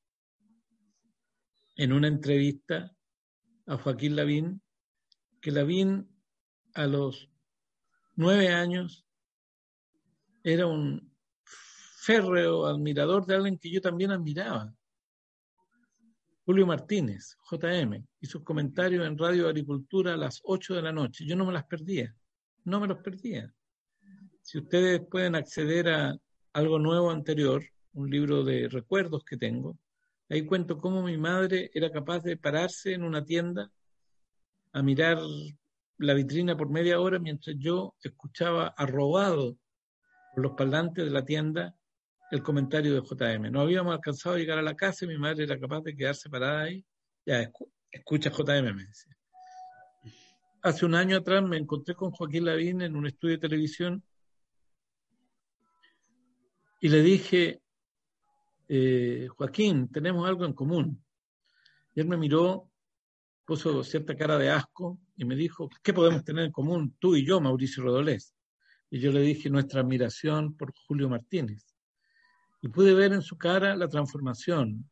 [1.77, 2.95] en una entrevista
[3.67, 4.63] a Joaquín Lavín
[5.41, 6.09] que Lavín
[6.75, 7.29] a los
[8.15, 9.05] nueve años
[10.45, 11.13] era un
[11.97, 14.75] férreo admirador de alguien que yo también admiraba.
[16.45, 21.25] Julio Martínez, JM, y sus comentarios en Radio Agricultura a las 8 de la noche.
[21.25, 22.15] Yo no me las perdía,
[22.65, 23.53] no me los perdía.
[24.43, 26.17] Si ustedes pueden acceder a
[26.53, 27.65] algo nuevo anterior,
[27.95, 29.79] un libro de recuerdos que tengo,
[30.29, 33.71] ahí cuento cómo mi madre era capaz de pararse en una tienda
[34.73, 35.19] a mirar
[35.99, 39.57] la vitrina por media hora mientras yo escuchaba arrobado
[40.35, 41.75] por los parlantes de la tienda
[42.31, 43.53] el comentario de JM.
[43.53, 46.31] No habíamos alcanzado a llegar a la casa y mi madre era capaz de quedarse
[46.31, 46.85] parada ahí.
[47.25, 47.49] Ya,
[47.91, 49.17] escucha JM, me decía.
[50.63, 54.03] Hace un año atrás me encontré con Joaquín Lavín en un estudio de televisión
[56.83, 57.63] y le dije,
[58.67, 61.01] eh, Joaquín, tenemos algo en común.
[61.95, 62.69] Y él me miró
[63.45, 67.25] puso cierta cara de asco y me dijo, ¿qué podemos tener en común tú y
[67.25, 68.35] yo, Mauricio Rodolés?
[68.91, 71.65] Y yo le dije nuestra admiración por Julio Martínez.
[72.61, 74.91] Y pude ver en su cara la transformación.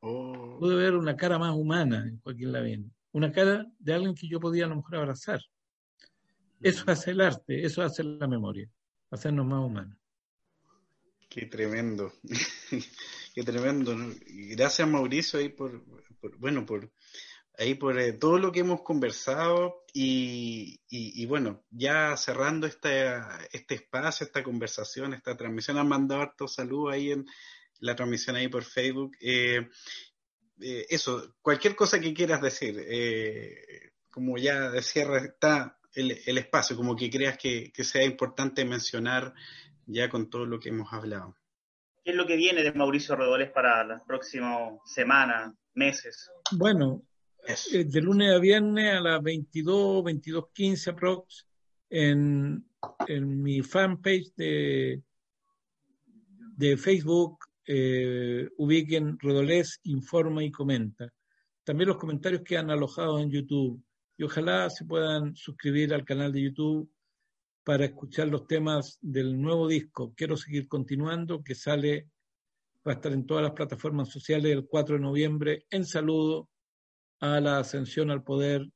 [0.00, 0.56] Oh.
[0.58, 2.92] Pude ver una cara más humana en Joaquín Lavín.
[3.12, 5.40] Una cara de alguien que yo podía a lo mejor abrazar.
[6.60, 8.68] Eso hace el arte, eso hace la memoria,
[9.12, 9.96] hacernos más humanos.
[11.28, 12.12] Qué tremendo,
[13.34, 13.94] qué tremendo.
[14.26, 15.84] Gracias Mauricio ahí por,
[16.38, 16.90] bueno, por
[17.58, 23.12] ahí por eh, todo lo que hemos conversado y, y, bueno, ya cerrando este,
[23.52, 27.26] este espacio, esta conversación, esta transmisión, han mandado harto salud ahí en
[27.80, 29.16] la transmisión ahí por Facebook.
[29.20, 29.68] Eh,
[30.60, 32.82] eh, eso, cualquier cosa que quieras decir,
[34.10, 39.34] como ya de está el, espacio, como que creas que sea importante mencionar
[39.88, 41.34] ya con todo lo que hemos hablado.
[42.04, 46.30] ¿Qué es lo que viene de Mauricio Redoles para las próximas semanas, meses?
[46.52, 47.02] Bueno,
[47.46, 51.46] eh, de lunes a viernes a las 22, 22.15 aprox
[51.90, 52.64] en,
[53.06, 55.02] en mi fanpage de,
[56.56, 61.12] de Facebook, eh, ubiquen Rodolés, informa y comenta.
[61.64, 63.82] También los comentarios quedan alojados en YouTube
[64.16, 66.90] y ojalá se puedan suscribir al canal de YouTube
[67.68, 70.14] para escuchar los temas del nuevo disco.
[70.16, 72.08] Quiero seguir continuando, que sale,
[72.76, 76.48] va a estar en todas las plataformas sociales el 4 de noviembre, en saludo
[77.20, 78.66] a la ascensión al poder,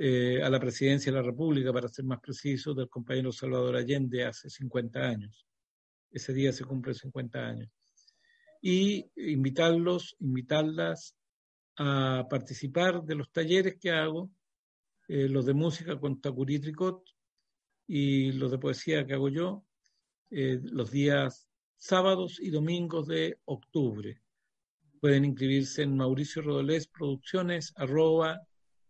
[0.00, 4.24] eh, a la presidencia de la República, para ser más preciso, del compañero Salvador Allende
[4.24, 5.46] hace 50 años.
[6.10, 7.70] Ese día se cumple 50 años.
[8.62, 11.14] Y invitarlos, invitarlas
[11.76, 14.30] a participar de los talleres que hago,
[15.08, 16.58] eh, los de música con Tacurí
[17.86, 19.64] y los de poesía que hago yo
[20.30, 24.22] eh, los días sábados y domingos de octubre.
[24.98, 28.40] Pueden inscribirse en Mauricio Rodolés Producciones arroba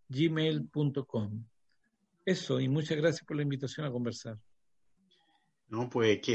[0.09, 1.45] gmail.com.
[2.24, 4.38] Eso, y muchas gracias por la invitación a conversar.
[5.68, 6.30] No, pues que